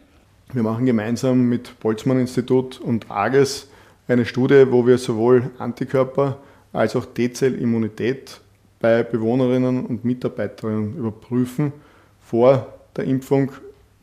Wir 0.52 0.62
machen 0.62 0.86
gemeinsam 0.86 1.48
mit 1.48 1.80
Boltzmann-Institut 1.80 2.80
und 2.80 3.10
AGES 3.10 3.68
eine 4.06 4.26
Studie, 4.26 4.66
wo 4.70 4.86
wir 4.86 4.98
sowohl 4.98 5.50
Antikörper 5.58 6.38
als 6.72 6.94
auch 6.94 7.06
T-Zell-Immunität 7.06 8.40
bei 8.80 9.02
Bewohnerinnen 9.02 9.86
und 9.86 10.04
Mitarbeiterinnen 10.04 10.96
überprüfen 10.96 11.72
vor 12.20 12.74
der 12.96 13.04
Impfung, 13.04 13.52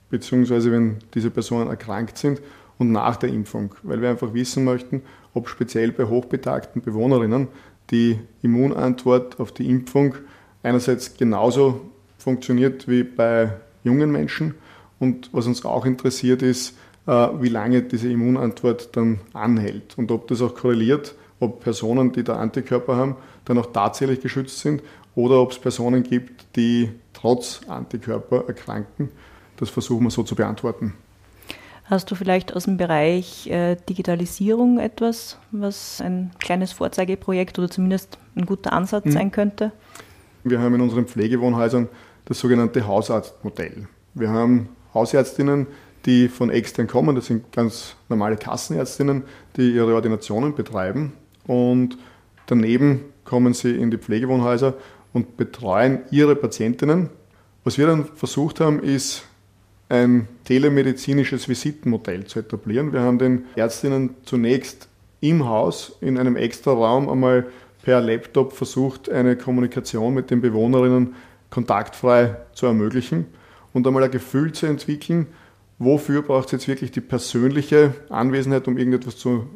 beziehungsweise 0.10 0.72
wenn 0.72 0.98
diese 1.14 1.30
Personen 1.30 1.70
erkrankt 1.70 2.18
sind 2.18 2.42
und 2.78 2.92
nach 2.92 3.16
der 3.16 3.30
Impfung, 3.30 3.76
weil 3.84 4.02
wir 4.02 4.10
einfach 4.10 4.34
wissen 4.34 4.64
möchten, 4.64 5.02
ob 5.34 5.48
speziell 5.48 5.92
bei 5.92 6.06
hochbetagten 6.06 6.82
Bewohnerinnen 6.82 7.48
die 7.92 8.20
Immunantwort 8.42 9.40
auf 9.40 9.52
die 9.52 9.70
Impfung 9.70 10.16
einerseits 10.64 11.16
genauso 11.16 11.82
funktioniert 12.18 12.88
wie 12.88 13.04
bei 13.04 13.54
jungen 13.84 14.12
Menschen 14.12 14.56
und 15.00 15.30
was 15.34 15.48
uns 15.48 15.66
auch 15.66 15.86
interessiert 15.86 16.42
ist, 16.42 16.78
äh, 17.08 17.12
wie 17.12 17.50
lange 17.50 17.82
diese 17.82 18.10
Immunantwort 18.10 18.96
dann 18.96 19.20
anhält 19.34 19.98
und 19.98 20.12
ob 20.12 20.28
das 20.28 20.42
auch 20.42 20.56
korreliert, 20.56 21.16
ob 21.42 21.60
Personen, 21.60 22.14
die 22.14 22.24
da 22.24 22.38
Antikörper 22.38 22.96
haben, 22.96 23.18
dann 23.46 23.58
auch 23.58 23.66
tatsächlich 23.74 24.22
geschützt 24.22 24.60
sind 24.60 24.82
oder 25.16 25.42
ob 25.42 25.52
es 25.52 25.60
Personen 25.60 26.04
gibt, 26.04 26.56
die 26.56 26.90
trotz 27.14 27.62
Antikörper 27.68 28.46
erkranken. 28.48 29.10
Das 29.58 29.70
versuchen 29.70 30.04
wir 30.04 30.12
so 30.12 30.24
zu 30.24 30.36
beantworten. 30.36 30.94
Hast 31.86 32.10
du 32.10 32.16
vielleicht 32.16 32.56
aus 32.56 32.66
dem 32.66 32.78
Bereich 32.78 33.48
äh, 33.48 33.76
Digitalisierung 33.90 34.80
etwas, 34.80 35.38
was 35.52 36.00
ein 36.00 36.32
kleines 36.40 36.72
Vorzeigeprojekt 36.72 37.60
oder 37.60 37.70
zumindest 37.70 38.18
ein 38.36 38.46
guter 38.46 38.72
Ansatz 38.72 39.06
mhm. 39.06 39.12
sein 39.12 39.32
könnte? 39.32 39.72
Wir 40.44 40.60
haben 40.60 40.76
in 40.76 40.82
unseren 40.82 41.06
Pflegewohnhäusern 41.06 41.90
das 42.26 42.40
sogenannte 42.40 42.88
Hausarztmodell. 42.88 43.88
Wir 44.14 44.30
haben 44.30 44.70
Hausärztinnen, 44.94 45.68
die 46.06 46.30
von 46.30 46.50
extern 46.50 46.88
kommen, 46.88 47.16
das 47.16 47.26
sind 47.26 47.52
ganz 47.52 47.96
normale 48.10 48.38
Kassenärztinnen, 48.38 49.24
die 49.58 49.72
ihre 49.72 49.94
Ordinationen 49.94 50.56
betreiben 50.56 51.14
und 51.52 51.98
daneben 52.46 53.02
kommen 53.26 53.54
sie 53.54 53.76
in 53.76 53.92
die 53.92 53.98
Pflegewohnhäuser 53.98 54.76
und 55.12 55.36
betreuen 55.36 56.00
ihre 56.10 56.38
Patientinnen. 56.38 57.10
Was 57.66 57.78
wir 57.78 57.88
dann 57.88 58.06
versucht 58.06 58.62
haben, 58.62 58.82
ist 58.82 59.26
ein 59.90 60.30
telemedizinisches 60.46 61.50
Visitenmodell 61.50 62.26
zu 62.26 62.40
etablieren. 62.40 62.94
Wir 62.94 63.02
haben 63.02 63.20
den 63.20 63.44
Ärztinnen 63.58 64.12
zunächst 64.24 64.88
im 65.20 65.46
Haus 65.46 65.98
in 66.00 66.18
einem 66.18 66.38
extra 66.38 66.72
Raum 66.72 67.10
einmal 67.10 67.48
per 67.84 68.00
Laptop 68.00 68.54
versucht, 68.54 69.10
eine 69.10 69.36
Kommunikation 69.36 70.14
mit 70.14 70.32
den 70.32 70.40
Bewohnerinnen 70.40 71.16
kontaktfrei 71.50 72.38
zu 72.54 72.66
ermöglichen 72.66 73.26
und 73.74 73.86
einmal 73.86 74.04
ein 74.04 74.12
Gefühl 74.12 74.54
zu 74.54 74.68
entwickeln, 74.68 75.28
wofür 75.80 76.22
braucht 76.22 76.46
es 76.46 76.52
jetzt 76.54 76.68
wirklich 76.70 76.92
die 76.92 77.02
persönliche 77.02 77.94
Anwesenheit, 78.08 78.70
um 78.70 78.78
irgendetwas 78.78 79.18
zu 79.18 79.50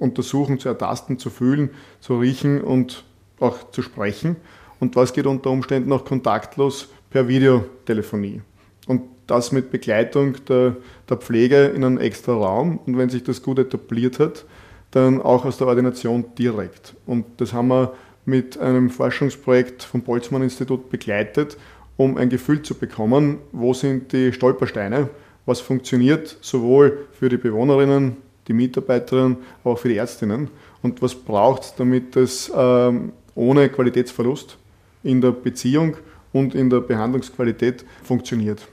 untersuchen, 0.00 0.58
zu 0.58 0.68
ertasten, 0.68 1.18
zu 1.18 1.30
fühlen, 1.30 1.70
zu 2.00 2.18
riechen 2.18 2.60
und 2.60 3.04
auch 3.38 3.70
zu 3.70 3.82
sprechen 3.82 4.36
und 4.80 4.96
was 4.96 5.12
geht 5.12 5.26
unter 5.26 5.50
Umständen 5.50 5.92
auch 5.92 6.04
kontaktlos 6.04 6.88
per 7.10 7.28
Videotelefonie. 7.28 8.40
Und 8.86 9.02
das 9.26 9.52
mit 9.52 9.70
Begleitung 9.70 10.36
der, 10.48 10.76
der 11.08 11.16
Pflege 11.18 11.66
in 11.66 11.84
einem 11.84 11.98
extra 11.98 12.32
Raum 12.32 12.80
und 12.84 12.98
wenn 12.98 13.10
sich 13.10 13.22
das 13.22 13.42
gut 13.42 13.58
etabliert 13.58 14.18
hat, 14.18 14.44
dann 14.90 15.22
auch 15.22 15.44
aus 15.44 15.58
der 15.58 15.68
Ordination 15.68 16.24
direkt. 16.36 16.94
Und 17.06 17.24
das 17.36 17.52
haben 17.52 17.68
wir 17.68 17.94
mit 18.24 18.58
einem 18.58 18.90
Forschungsprojekt 18.90 19.84
vom 19.84 20.02
Boltzmann-Institut 20.02 20.90
begleitet, 20.90 21.56
um 21.96 22.16
ein 22.16 22.28
Gefühl 22.28 22.62
zu 22.62 22.74
bekommen, 22.74 23.38
wo 23.52 23.72
sind 23.72 24.12
die 24.12 24.32
Stolpersteine, 24.32 25.10
was 25.46 25.60
funktioniert 25.60 26.38
sowohl 26.40 27.06
für 27.12 27.28
die 27.28 27.36
Bewohnerinnen, 27.36 28.16
die 28.48 28.52
Mitarbeiterinnen, 28.52 29.36
aber 29.62 29.74
auch 29.74 29.78
für 29.78 29.88
die 29.88 29.96
Ärztinnen 29.96 30.48
und 30.82 31.02
was 31.02 31.14
braucht 31.14 31.62
es, 31.62 31.74
damit 31.74 32.16
es 32.16 32.50
ähm, 32.54 33.12
ohne 33.34 33.68
Qualitätsverlust 33.68 34.56
in 35.02 35.20
der 35.20 35.32
Beziehung 35.32 35.96
und 36.32 36.54
in 36.54 36.70
der 36.70 36.80
Behandlungsqualität 36.80 37.84
funktioniert. 38.02 38.66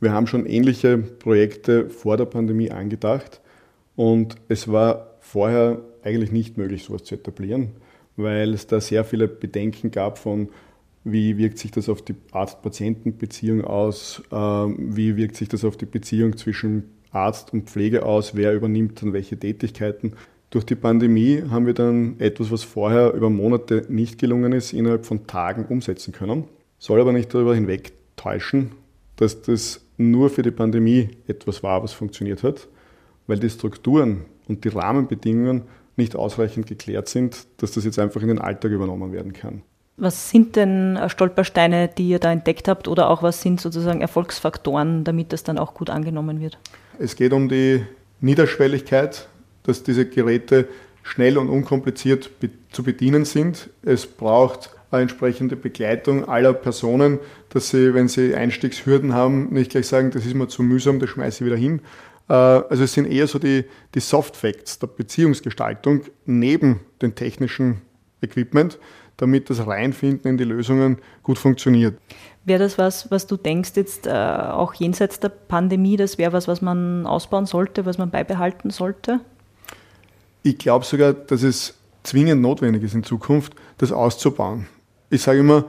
Wir 0.00 0.12
haben 0.12 0.26
schon 0.26 0.46
ähnliche 0.46 0.98
Projekte 0.98 1.90
vor 1.90 2.16
der 2.16 2.26
Pandemie 2.26 2.70
angedacht 2.70 3.40
und 3.96 4.36
es 4.48 4.68
war 4.68 5.14
vorher 5.20 5.80
eigentlich 6.02 6.32
nicht 6.32 6.56
möglich, 6.56 6.84
sowas 6.84 7.04
zu 7.04 7.16
etablieren, 7.16 7.72
weil 8.16 8.54
es 8.54 8.66
da 8.66 8.80
sehr 8.80 9.04
viele 9.04 9.26
Bedenken 9.26 9.90
gab 9.90 10.18
von, 10.18 10.48
wie 11.04 11.36
wirkt 11.36 11.58
sich 11.58 11.70
das 11.70 11.88
auf 11.88 12.02
die 12.02 12.14
Arzt-Patienten-Beziehung 12.32 13.64
aus, 13.64 14.22
ähm, 14.30 14.76
wie 14.96 15.16
wirkt 15.16 15.36
sich 15.36 15.48
das 15.48 15.64
auf 15.64 15.76
die 15.76 15.86
Beziehung 15.86 16.36
zwischen 16.36 16.84
Arzt 17.10 17.52
und 17.52 17.68
Pflege 17.68 18.04
aus, 18.04 18.34
wer 18.34 18.54
übernimmt 18.54 19.02
dann 19.02 19.12
welche 19.12 19.38
Tätigkeiten. 19.38 20.14
Durch 20.50 20.64
die 20.64 20.74
Pandemie 20.74 21.42
haben 21.50 21.66
wir 21.66 21.74
dann 21.74 22.18
etwas, 22.20 22.50
was 22.50 22.62
vorher 22.62 23.12
über 23.12 23.28
Monate 23.28 23.84
nicht 23.88 24.18
gelungen 24.18 24.52
ist, 24.52 24.72
innerhalb 24.72 25.04
von 25.04 25.26
Tagen 25.26 25.66
umsetzen 25.66 26.12
können. 26.12 26.44
Soll 26.78 27.00
aber 27.00 27.12
nicht 27.12 27.32
darüber 27.34 27.54
hinwegtäuschen, 27.54 28.72
dass 29.16 29.42
das 29.42 29.80
nur 29.96 30.30
für 30.30 30.42
die 30.42 30.50
Pandemie 30.50 31.10
etwas 31.26 31.62
war, 31.62 31.82
was 31.82 31.92
funktioniert 31.92 32.42
hat, 32.42 32.68
weil 33.26 33.38
die 33.38 33.50
Strukturen 33.50 34.24
und 34.46 34.64
die 34.64 34.68
Rahmenbedingungen 34.68 35.62
nicht 35.96 36.16
ausreichend 36.16 36.66
geklärt 36.66 37.08
sind, 37.08 37.46
dass 37.58 37.72
das 37.72 37.84
jetzt 37.84 37.98
einfach 37.98 38.22
in 38.22 38.28
den 38.28 38.38
Alltag 38.38 38.70
übernommen 38.70 39.12
werden 39.12 39.32
kann. 39.32 39.62
Was 39.96 40.30
sind 40.30 40.54
denn 40.54 40.96
Stolpersteine, 41.08 41.88
die 41.88 42.08
ihr 42.08 42.20
da 42.20 42.30
entdeckt 42.30 42.68
habt 42.68 42.86
oder 42.86 43.10
auch 43.10 43.24
was 43.24 43.42
sind 43.42 43.60
sozusagen 43.60 44.00
Erfolgsfaktoren, 44.00 45.02
damit 45.02 45.32
das 45.32 45.42
dann 45.42 45.58
auch 45.58 45.74
gut 45.74 45.90
angenommen 45.90 46.40
wird? 46.40 46.56
Es 47.00 47.14
geht 47.14 47.32
um 47.32 47.48
die 47.48 47.84
Niederschwelligkeit, 48.20 49.28
dass 49.62 49.84
diese 49.84 50.06
Geräte 50.06 50.66
schnell 51.04 51.38
und 51.38 51.48
unkompliziert 51.48 52.30
zu 52.72 52.82
bedienen 52.82 53.24
sind. 53.24 53.70
Es 53.82 54.06
braucht 54.06 54.70
eine 54.90 55.02
entsprechende 55.02 55.54
Begleitung 55.54 56.28
aller 56.28 56.52
Personen, 56.52 57.20
dass 57.50 57.70
sie, 57.70 57.94
wenn 57.94 58.08
sie 58.08 58.34
Einstiegshürden 58.34 59.14
haben, 59.14 59.52
nicht 59.52 59.70
gleich 59.70 59.86
sagen, 59.86 60.10
das 60.10 60.26
ist 60.26 60.34
mir 60.34 60.48
zu 60.48 60.62
mühsam, 60.64 60.98
das 60.98 61.10
schmeiße 61.10 61.44
ich 61.44 61.46
wieder 61.46 61.56
hin. 61.56 61.82
Äh, 62.28 62.32
also 62.32 62.82
es 62.82 62.94
sind 62.94 63.06
eher 63.06 63.28
so 63.28 63.38
die, 63.38 63.64
die 63.94 64.00
Soft 64.00 64.36
Facts 64.36 64.80
der 64.80 64.88
Beziehungsgestaltung 64.88 66.02
neben 66.26 66.80
dem 67.00 67.14
technischen 67.14 67.82
Equipment, 68.22 68.78
damit 69.18 69.50
das 69.50 69.66
Reinfinden 69.66 70.30
in 70.30 70.38
die 70.38 70.44
Lösungen 70.44 70.98
gut 71.22 71.38
funktioniert. 71.38 71.98
Wäre 72.44 72.60
das 72.60 72.78
was, 72.78 73.10
was 73.10 73.26
du 73.26 73.36
denkst 73.36 73.72
jetzt 73.74 74.06
äh, 74.06 74.10
auch 74.10 74.72
jenseits 74.72 75.20
der 75.20 75.28
Pandemie, 75.28 75.96
das 75.96 76.16
wäre 76.16 76.32
was, 76.32 76.48
was 76.48 76.62
man 76.62 77.06
ausbauen 77.06 77.44
sollte, 77.44 77.84
was 77.84 77.98
man 77.98 78.10
beibehalten 78.10 78.70
sollte? 78.70 79.20
Ich 80.42 80.56
glaube 80.56 80.86
sogar, 80.86 81.12
dass 81.12 81.42
es 81.42 81.74
zwingend 82.04 82.40
notwendig 82.40 82.82
ist 82.82 82.94
in 82.94 83.04
Zukunft, 83.04 83.54
das 83.76 83.92
auszubauen. 83.92 84.66
Ich 85.10 85.22
sage 85.22 85.40
immer, 85.40 85.64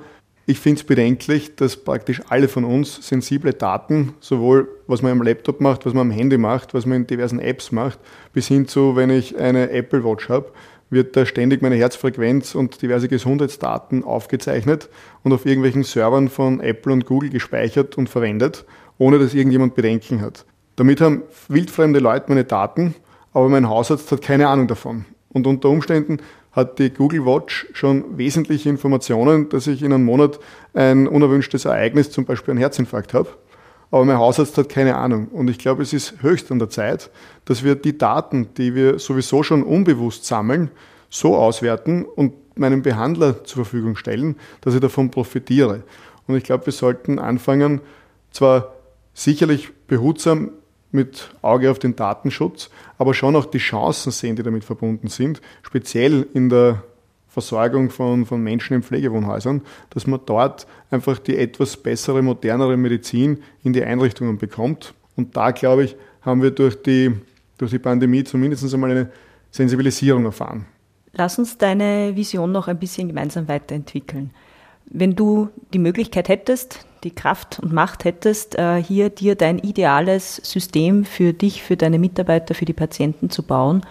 ich 0.45 0.59
finde 0.59 0.79
es 0.79 0.87
bedenklich, 0.87 1.55
dass 1.55 1.77
praktisch 1.77 2.21
alle 2.29 2.47
von 2.47 2.63
uns 2.63 3.07
sensible 3.07 3.53
Daten, 3.53 4.13
sowohl 4.19 4.67
was 4.87 5.01
man 5.01 5.11
am 5.11 5.21
Laptop 5.21 5.61
macht, 5.61 5.85
was 5.85 5.93
man 5.93 6.09
am 6.09 6.11
Handy 6.11 6.37
macht, 6.37 6.73
was 6.73 6.85
man 6.85 6.97
in 7.01 7.07
diversen 7.07 7.39
Apps 7.39 7.71
macht, 7.71 7.99
bis 8.33 8.47
hin 8.47 8.67
zu, 8.67 8.95
wenn 8.95 9.09
ich 9.09 9.37
eine 9.37 9.69
Apple 9.69 10.03
Watch 10.03 10.27
habe, 10.29 10.51
wird 10.89 11.15
da 11.15 11.25
ständig 11.25 11.61
meine 11.61 11.75
Herzfrequenz 11.75 12.55
und 12.55 12.81
diverse 12.81 13.07
Gesundheitsdaten 13.07 14.03
aufgezeichnet 14.03 14.89
und 15.23 15.33
auf 15.33 15.45
irgendwelchen 15.45 15.83
Servern 15.83 16.29
von 16.29 16.59
Apple 16.59 16.93
und 16.93 17.05
Google 17.05 17.29
gespeichert 17.29 17.97
und 17.97 18.09
verwendet, 18.09 18.65
ohne 18.97 19.19
dass 19.19 19.33
irgendjemand 19.33 19.75
Bedenken 19.75 20.21
hat. 20.21 20.45
Damit 20.75 21.01
haben 21.01 21.23
wildfremde 21.47 21.99
Leute 21.99 22.25
meine 22.29 22.45
Daten, 22.45 22.95
aber 23.33 23.49
mein 23.49 23.69
Hausarzt 23.69 24.11
hat 24.11 24.21
keine 24.21 24.47
Ahnung 24.47 24.67
davon. 24.67 25.05
Und 25.29 25.45
unter 25.45 25.69
Umständen 25.69 26.17
hat 26.51 26.79
die 26.79 26.89
Google 26.89 27.25
Watch 27.25 27.67
schon 27.73 28.17
wesentliche 28.17 28.69
Informationen, 28.69 29.49
dass 29.49 29.67
ich 29.67 29.83
in 29.83 29.93
einem 29.93 30.05
Monat 30.05 30.39
ein 30.73 31.07
unerwünschtes 31.07 31.65
Ereignis, 31.65 32.09
zum 32.09 32.25
Beispiel 32.25 32.53
einen 32.53 32.59
Herzinfarkt 32.59 33.13
habe 33.13 33.29
aber 33.91 34.05
mein 34.05 34.17
Hausarzt 34.17 34.57
hat 34.57 34.69
keine 34.69 34.95
Ahnung. 34.95 35.27
Und 35.29 35.49
ich 35.49 35.57
glaube, 35.57 35.81
es 35.81 35.93
ist 35.93 36.21
höchst 36.21 36.51
an 36.51 36.59
der 36.59 36.69
Zeit, 36.69 37.09
dass 37.45 37.63
wir 37.63 37.75
die 37.75 37.97
Daten, 37.97 38.53
die 38.55 38.75
wir 38.75 38.99
sowieso 38.99 39.43
schon 39.43 39.63
unbewusst 39.63 40.25
sammeln, 40.25 40.69
so 41.09 41.35
auswerten 41.35 42.05
und 42.05 42.33
meinem 42.57 42.81
Behandler 42.81 43.43
zur 43.43 43.65
Verfügung 43.65 43.95
stellen, 43.95 44.35
dass 44.61 44.75
ich 44.75 44.79
davon 44.79 45.09
profitiere. 45.09 45.83
Und 46.27 46.35
ich 46.35 46.43
glaube, 46.43 46.67
wir 46.67 46.73
sollten 46.73 47.17
anfangen, 47.17 47.81
zwar 48.31 48.75
sicherlich 49.13 49.71
behutsam 49.87 50.51
mit 50.91 51.31
Auge 51.41 51.71
auf 51.71 51.79
den 51.79 51.95
Datenschutz, 51.95 52.69
aber 52.97 53.13
schon 53.13 53.35
auch 53.35 53.45
die 53.45 53.59
Chancen 53.59 54.11
sehen, 54.11 54.35
die 54.35 54.43
damit 54.43 54.63
verbunden 54.63 55.07
sind, 55.07 55.41
speziell 55.63 56.27
in 56.33 56.49
der 56.49 56.83
Versorgung 57.29 57.89
von, 57.89 58.25
von 58.25 58.41
Menschen 58.41 58.73
in 58.75 58.83
Pflegewohnhäusern, 58.83 59.61
dass 59.91 60.07
man 60.07 60.19
dort 60.25 60.65
einfach 60.89 61.19
die 61.19 61.37
etwas 61.37 61.77
bessere, 61.77 62.21
modernere 62.21 62.75
Medizin 62.75 63.43
in 63.63 63.73
die 63.73 63.83
Einrichtungen 63.83 64.37
bekommt. 64.37 64.93
Und 65.15 65.37
da, 65.37 65.51
glaube 65.51 65.83
ich, 65.85 65.95
haben 66.21 66.41
wir 66.41 66.51
durch 66.51 66.81
die, 66.81 67.11
durch 67.57 67.71
die 67.71 67.79
Pandemie 67.79 68.23
zumindest 68.23 68.73
einmal 68.73 68.91
eine 68.91 69.11
Sensibilisierung 69.51 70.25
erfahren. 70.25 70.65
Lass 71.13 71.39
uns 71.39 71.57
deine 71.57 72.15
Vision 72.15 72.51
noch 72.51 72.67
ein 72.67 72.79
bisschen 72.79 73.07
gemeinsam 73.07 73.47
weiterentwickeln. 73.47 74.31
Wenn 74.85 75.15
du 75.15 75.49
die 75.73 75.79
Möglichkeit 75.79 76.29
hättest, 76.29 76.85
die 77.03 77.11
Kraft 77.11 77.59
und 77.59 77.71
Macht 77.71 78.05
hättest, 78.05 78.57
äh, 78.57 78.81
hier 78.81 79.09
dir 79.09 79.35
dein 79.35 79.59
ideales 79.59 80.37
System 80.37 81.05
für 81.05 81.33
dich, 81.33 81.61
für 81.63 81.77
deine 81.77 81.99
Mitarbeiter, 81.99 82.55
für 82.55 82.65
die 82.65 82.73
Patienten 82.73 83.29
zu 83.29 83.43
bauen, 83.43 83.85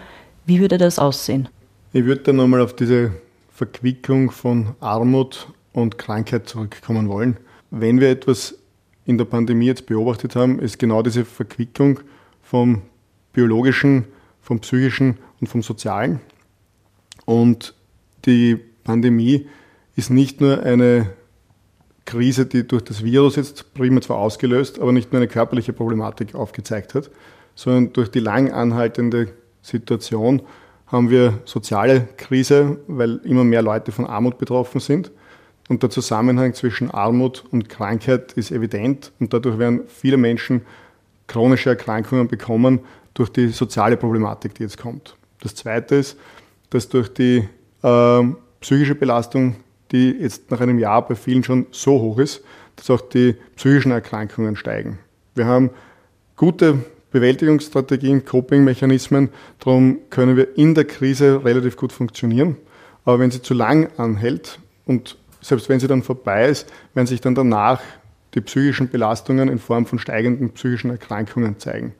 wie 0.45 0.59
würde 0.59 0.77
das 0.77 0.99
aussehen? 0.99 1.47
Ich 1.93 2.05
würde 2.05 2.21
dann 2.21 2.35
nochmal 2.35 2.61
auf 2.61 2.75
diese 2.75 3.11
Verquickung 3.59 4.31
von 4.31 4.77
Armut 4.79 5.49
und 5.73 5.97
Krankheit 5.97 6.47
zurückkommen 6.47 7.09
wollen. 7.09 7.35
Wenn 7.71 7.99
wir 7.99 8.09
etwas 8.09 8.57
in 9.03 9.17
der 9.17 9.25
Pandemie 9.25 9.65
jetzt 9.65 9.85
beobachtet 9.85 10.37
haben, 10.37 10.59
ist 10.59 10.79
genau 10.79 11.01
diese 11.01 11.25
Verquickung 11.25 11.99
vom 12.41 12.83
biologischen, 13.33 14.05
vom 14.39 14.61
psychischen 14.61 15.17
und 15.41 15.47
vom 15.47 15.61
sozialen. 15.61 16.21
Und 17.25 17.73
die 18.23 18.55
Pandemie 18.85 19.49
ist 19.97 20.09
nicht 20.09 20.39
nur 20.39 20.63
eine 20.63 21.09
Krise, 22.05 22.45
die 22.45 22.65
durch 22.65 22.85
das 22.85 23.03
Virus 23.03 23.35
jetzt 23.35 23.73
prima 23.73 23.99
zwar 23.99 24.19
ausgelöst, 24.19 24.79
aber 24.79 24.93
nicht 24.93 25.11
nur 25.11 25.19
eine 25.19 25.27
körperliche 25.27 25.73
Problematik 25.73 26.33
aufgezeigt 26.33 26.93
hat, 26.93 27.11
sondern 27.55 27.91
durch 27.91 28.09
die 28.09 28.21
lang 28.21 28.53
anhaltende 28.53 29.33
Situation 29.61 30.43
haben 30.91 31.09
wir 31.09 31.39
soziale 31.45 32.07
Krise, 32.17 32.77
weil 32.87 33.17
immer 33.23 33.43
mehr 33.43 33.61
Leute 33.61 33.91
von 33.91 34.05
Armut 34.05 34.37
betroffen 34.37 34.79
sind. 34.79 35.11
Und 35.69 35.83
der 35.83 35.91
Zusammenhang 35.91 36.55
zwischen 36.55 36.89
Armut 36.89 37.43
und 37.51 37.69
Krankheit 37.69 38.33
ist 38.33 38.51
evident 38.51 39.11
und 39.19 39.33
dadurch 39.33 39.59
werden 39.59 39.81
viele 39.87 40.17
Menschen 40.17 40.61
chronische 41.27 41.69
Erkrankungen 41.69 42.27
bekommen 42.27 42.79
durch 43.13 43.29
die 43.29 43.49
soziale 43.49 43.95
Problematik, 43.95 44.55
die 44.55 44.63
jetzt 44.63 44.79
kommt. 44.79 45.15
Das 45.41 45.53
Zweite 45.53 45.95
ist, 45.95 46.17
dass 46.71 46.89
durch 46.89 47.13
die 47.13 47.47
äh, 47.83 48.23
psychische 48.61 48.95
Belastung, 48.95 49.57
die 49.91 50.09
jetzt 50.09 50.49
nach 50.49 50.59
einem 50.59 50.79
Jahr 50.79 51.07
bei 51.07 51.13
vielen 51.13 51.43
schon 51.43 51.67
so 51.71 51.99
hoch 52.01 52.17
ist, 52.17 52.43
dass 52.75 52.89
auch 52.89 53.01
die 53.01 53.35
psychischen 53.55 53.91
Erkrankungen 53.91 54.55
steigen. 54.55 54.97
Wir 55.35 55.45
haben 55.45 55.69
gute 56.35 56.79
Bewältigungsstrategien, 57.11 58.25
Coping-Mechanismen. 58.25 59.29
Darum 59.59 59.99
können 60.09 60.37
wir 60.37 60.57
in 60.57 60.75
der 60.75 60.85
Krise 60.85 61.43
relativ 61.43 61.75
gut 61.75 61.91
funktionieren. 61.91 62.57
Aber 63.05 63.19
wenn 63.19 63.31
sie 63.31 63.41
zu 63.41 63.53
lang 63.53 63.89
anhält 63.97 64.59
und 64.85 65.17
selbst 65.41 65.69
wenn 65.69 65.79
sie 65.79 65.87
dann 65.87 66.03
vorbei 66.03 66.47
ist, 66.47 66.71
werden 66.93 67.07
sich 67.07 67.21
dann 67.21 67.35
danach 67.35 67.81
die 68.35 68.41
psychischen 68.41 68.89
Belastungen 68.89 69.49
in 69.49 69.57
Form 69.57 69.85
von 69.85 69.97
steigenden 69.97 70.51
psychischen 70.51 70.91
Erkrankungen 70.91 71.57
zeigen. 71.57 71.93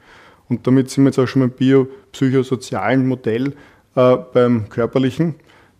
Und 0.48 0.68
damit 0.68 0.90
sind 0.90 1.04
wir 1.04 1.10
jetzt 1.10 1.20
auch 1.20 1.28
schon 1.28 1.42
beim 1.42 1.52
biopsychosozialen 1.52 3.08
Modell 3.08 3.54
äh, 3.96 4.18
beim 4.34 4.70
körperlichen. 4.70 5.36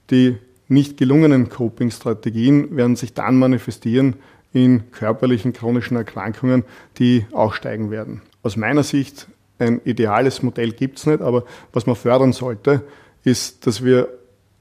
Die 0.10 0.38
nicht 0.68 0.98
gelungenen 0.98 1.50
Coping-Strategien 1.50 2.76
werden 2.76 2.96
sich 2.96 3.14
dann 3.14 3.38
manifestieren 3.38 4.16
in 4.54 4.90
körperlichen 4.92 5.54
chronischen 5.54 5.98
Erkrankungen, 5.98 6.64
die 6.98 7.26
auch 7.32 7.54
steigen 7.54 7.92
werden 7.92 8.22
aus 8.44 8.56
meiner 8.58 8.84
Sicht 8.84 9.28
ein 9.58 9.82
ideales 9.84 10.42
Modell 10.42 10.72
gibt 10.72 11.00
es 11.00 11.06
nicht, 11.06 11.22
aber 11.22 11.44
was 11.74 11.86
man 11.86 11.96
fördern 11.96 12.34
sollte, 12.34 12.84
ist, 13.24 13.68
dass 13.68 13.84
wir 13.84 14.08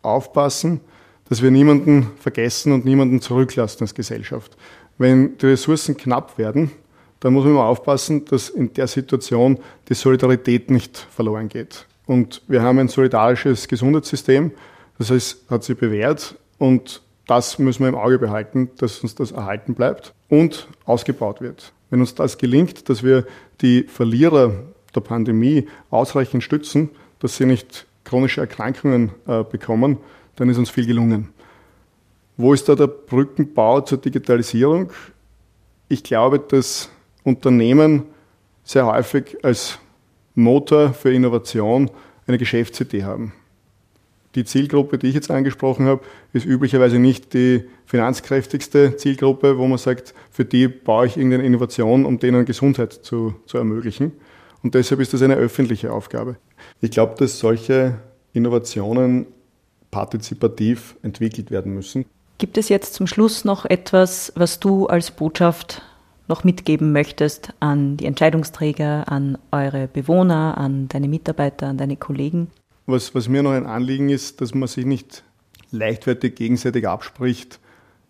aufpassen, 0.02 0.80
dass 1.28 1.42
wir 1.42 1.50
niemanden 1.50 2.10
vergessen 2.18 2.72
und 2.72 2.84
niemanden 2.84 3.20
zurücklassen 3.20 3.82
als 3.82 3.94
Gesellschaft. 3.94 4.56
Wenn 4.96 5.38
die 5.38 5.46
Ressourcen 5.46 5.96
knapp 5.96 6.38
werden, 6.38 6.72
dann 7.20 7.32
muss 7.32 7.44
man 7.44 7.52
immer 7.52 7.64
aufpassen, 7.64 8.24
dass 8.24 8.48
in 8.48 8.72
der 8.72 8.86
Situation 8.86 9.58
die 9.88 9.94
Solidarität 9.94 10.70
nicht 10.70 10.96
verloren 10.96 11.48
geht. 11.48 11.86
Und 12.06 12.42
wir 12.48 12.62
haben 12.62 12.78
ein 12.78 12.88
solidarisches 12.88 13.68
Gesundheitssystem, 13.68 14.52
das 14.98 15.10
heißt, 15.10 15.50
hat 15.50 15.62
sich 15.62 15.76
bewährt 15.76 16.36
und 16.58 17.02
das 17.26 17.58
müssen 17.58 17.82
wir 17.82 17.88
im 17.88 17.94
Auge 17.94 18.18
behalten, 18.18 18.70
dass 18.78 19.00
uns 19.00 19.14
das 19.14 19.32
erhalten 19.32 19.74
bleibt 19.74 20.14
und 20.28 20.66
ausgebaut 20.86 21.40
wird. 21.40 21.72
Wenn 21.90 22.00
uns 22.00 22.14
das 22.14 22.38
gelingt, 22.38 22.88
dass 22.88 23.02
wir 23.02 23.26
die 23.60 23.84
Verlierer 23.84 24.52
der 24.94 25.00
Pandemie 25.00 25.68
ausreichend 25.90 26.42
stützen, 26.42 26.90
dass 27.20 27.36
sie 27.36 27.46
nicht 27.46 27.86
chronische 28.04 28.40
Erkrankungen 28.40 29.10
äh, 29.26 29.44
bekommen, 29.44 29.98
dann 30.36 30.48
ist 30.48 30.58
uns 30.58 30.70
viel 30.70 30.86
gelungen. 30.86 31.30
Wo 32.36 32.54
ist 32.54 32.68
da 32.68 32.74
der 32.74 32.86
Brückenbau 32.86 33.80
zur 33.80 33.98
Digitalisierung? 33.98 34.92
Ich 35.88 36.04
glaube, 36.04 36.38
dass 36.38 36.88
Unternehmen 37.24 38.04
sehr 38.62 38.86
häufig 38.86 39.38
als 39.42 39.78
Motor 40.34 40.92
für 40.92 41.12
Innovation 41.12 41.90
eine 42.26 42.38
Geschäftsidee 42.38 43.02
haben. 43.02 43.32
Die 44.38 44.44
Zielgruppe, 44.44 44.98
die 44.98 45.08
ich 45.08 45.16
jetzt 45.16 45.32
angesprochen 45.32 45.86
habe, 45.86 46.00
ist 46.32 46.46
üblicherweise 46.46 47.00
nicht 47.00 47.34
die 47.34 47.64
finanzkräftigste 47.86 48.94
Zielgruppe, 48.94 49.58
wo 49.58 49.66
man 49.66 49.78
sagt, 49.78 50.14
für 50.30 50.44
die 50.44 50.68
baue 50.68 51.06
ich 51.06 51.16
irgendeine 51.16 51.42
Innovation, 51.42 52.06
um 52.06 52.20
denen 52.20 52.44
Gesundheit 52.44 52.92
zu, 52.92 53.34
zu 53.46 53.58
ermöglichen. 53.58 54.12
Und 54.62 54.76
deshalb 54.76 55.00
ist 55.00 55.12
das 55.12 55.22
eine 55.22 55.34
öffentliche 55.34 55.92
Aufgabe. 55.92 56.36
Ich 56.80 56.92
glaube, 56.92 57.16
dass 57.18 57.40
solche 57.40 57.98
Innovationen 58.32 59.26
partizipativ 59.90 60.94
entwickelt 61.02 61.50
werden 61.50 61.74
müssen. 61.74 62.04
Gibt 62.38 62.58
es 62.58 62.68
jetzt 62.68 62.94
zum 62.94 63.08
Schluss 63.08 63.44
noch 63.44 63.64
etwas, 63.64 64.32
was 64.36 64.60
du 64.60 64.86
als 64.86 65.10
Botschaft 65.10 65.82
noch 66.28 66.44
mitgeben 66.44 66.92
möchtest 66.92 67.54
an 67.58 67.96
die 67.96 68.06
Entscheidungsträger, 68.06 69.10
an 69.10 69.36
eure 69.50 69.88
Bewohner, 69.88 70.56
an 70.58 70.86
deine 70.86 71.08
Mitarbeiter, 71.08 71.66
an 71.66 71.76
deine 71.76 71.96
Kollegen? 71.96 72.52
Was, 72.88 73.14
was 73.14 73.28
mir 73.28 73.42
noch 73.42 73.50
ein 73.50 73.66
Anliegen 73.66 74.08
ist, 74.08 74.40
dass 74.40 74.54
man 74.54 74.66
sich 74.66 74.86
nicht 74.86 75.22
leichtfertig 75.72 76.36
gegenseitig 76.36 76.88
abspricht, 76.88 77.60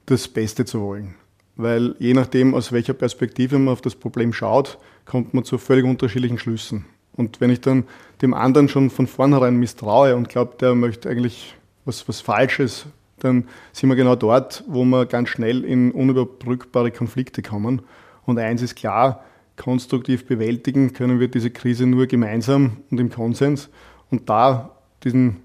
das 0.06 0.28
Beste 0.28 0.66
zu 0.66 0.80
wollen. 0.80 1.16
Weil 1.56 1.96
je 1.98 2.14
nachdem, 2.14 2.54
aus 2.54 2.70
welcher 2.70 2.92
Perspektive 2.92 3.58
man 3.58 3.72
auf 3.72 3.80
das 3.80 3.96
Problem 3.96 4.32
schaut, 4.32 4.78
kommt 5.04 5.34
man 5.34 5.42
zu 5.42 5.58
völlig 5.58 5.84
unterschiedlichen 5.84 6.38
Schlüssen. 6.38 6.84
Und 7.16 7.40
wenn 7.40 7.50
ich 7.50 7.60
dann 7.60 7.88
dem 8.22 8.34
anderen 8.34 8.68
schon 8.68 8.88
von 8.88 9.08
vornherein 9.08 9.56
misstraue 9.56 10.14
und 10.14 10.28
glaube, 10.28 10.54
der 10.60 10.76
möchte 10.76 11.10
eigentlich 11.10 11.56
was, 11.84 12.08
was 12.08 12.20
Falsches, 12.20 12.86
dann 13.18 13.48
sind 13.72 13.88
wir 13.88 13.96
genau 13.96 14.14
dort, 14.14 14.62
wo 14.68 14.84
wir 14.84 15.06
ganz 15.06 15.30
schnell 15.30 15.64
in 15.64 15.90
unüberbrückbare 15.90 16.92
Konflikte 16.92 17.42
kommen. 17.42 17.82
Und 18.26 18.38
eins 18.38 18.62
ist 18.62 18.76
klar, 18.76 19.24
konstruktiv 19.56 20.24
bewältigen 20.24 20.92
können 20.92 21.18
wir 21.18 21.26
diese 21.26 21.50
Krise 21.50 21.84
nur 21.84 22.06
gemeinsam 22.06 22.76
und 22.92 23.00
im 23.00 23.10
Konsens. 23.10 23.70
Und 24.10 24.28
da 24.28 24.70
diesen 25.04 25.36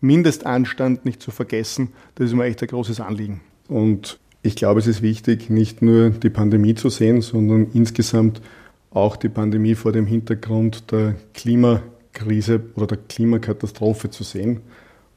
Mindestanstand 0.00 1.04
nicht 1.04 1.22
zu 1.22 1.30
vergessen, 1.30 1.92
das 2.14 2.26
ist 2.28 2.34
mir 2.34 2.44
echt 2.44 2.62
ein 2.62 2.68
großes 2.68 3.00
Anliegen. 3.00 3.40
Und 3.68 4.18
ich 4.42 4.56
glaube, 4.56 4.80
es 4.80 4.86
ist 4.86 5.02
wichtig, 5.02 5.50
nicht 5.50 5.82
nur 5.82 6.10
die 6.10 6.30
Pandemie 6.30 6.74
zu 6.74 6.88
sehen, 6.90 7.20
sondern 7.20 7.68
insgesamt 7.72 8.42
auch 8.90 9.16
die 9.16 9.28
Pandemie 9.28 9.74
vor 9.74 9.92
dem 9.92 10.06
Hintergrund 10.06 10.90
der 10.90 11.14
Klimakrise 11.34 12.60
oder 12.74 12.88
der 12.88 12.98
Klimakatastrophe 13.08 14.10
zu 14.10 14.24
sehen. 14.24 14.60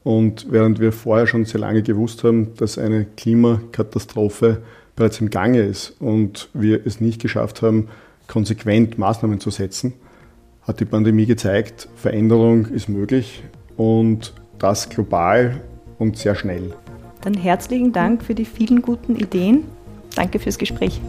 Und 0.04 0.46
während 0.50 0.78
wir 0.78 0.92
vorher 0.92 1.26
schon 1.26 1.44
sehr 1.44 1.60
lange 1.60 1.82
gewusst 1.82 2.22
haben, 2.22 2.54
dass 2.54 2.78
eine 2.78 3.04
Klimakatastrophe 3.16 4.62
bereits 4.94 5.20
im 5.20 5.30
Gange 5.30 5.62
ist 5.62 5.94
und 6.00 6.48
wir 6.54 6.86
es 6.86 7.00
nicht 7.00 7.20
geschafft 7.20 7.60
haben, 7.60 7.88
konsequent 8.28 8.98
Maßnahmen 8.98 9.40
zu 9.40 9.50
setzen, 9.50 9.94
hat 10.66 10.80
die 10.80 10.84
Pandemie 10.84 11.26
gezeigt, 11.26 11.88
Veränderung 11.96 12.66
ist 12.66 12.88
möglich 12.88 13.42
und 13.76 14.34
das 14.58 14.88
global 14.88 15.60
und 15.98 16.16
sehr 16.16 16.34
schnell. 16.34 16.74
Dann 17.22 17.34
herzlichen 17.34 17.92
Dank 17.92 18.22
für 18.22 18.34
die 18.34 18.44
vielen 18.44 18.82
guten 18.82 19.16
Ideen. 19.16 19.64
Danke 20.14 20.38
fürs 20.38 20.58
Gespräch. 20.58 21.00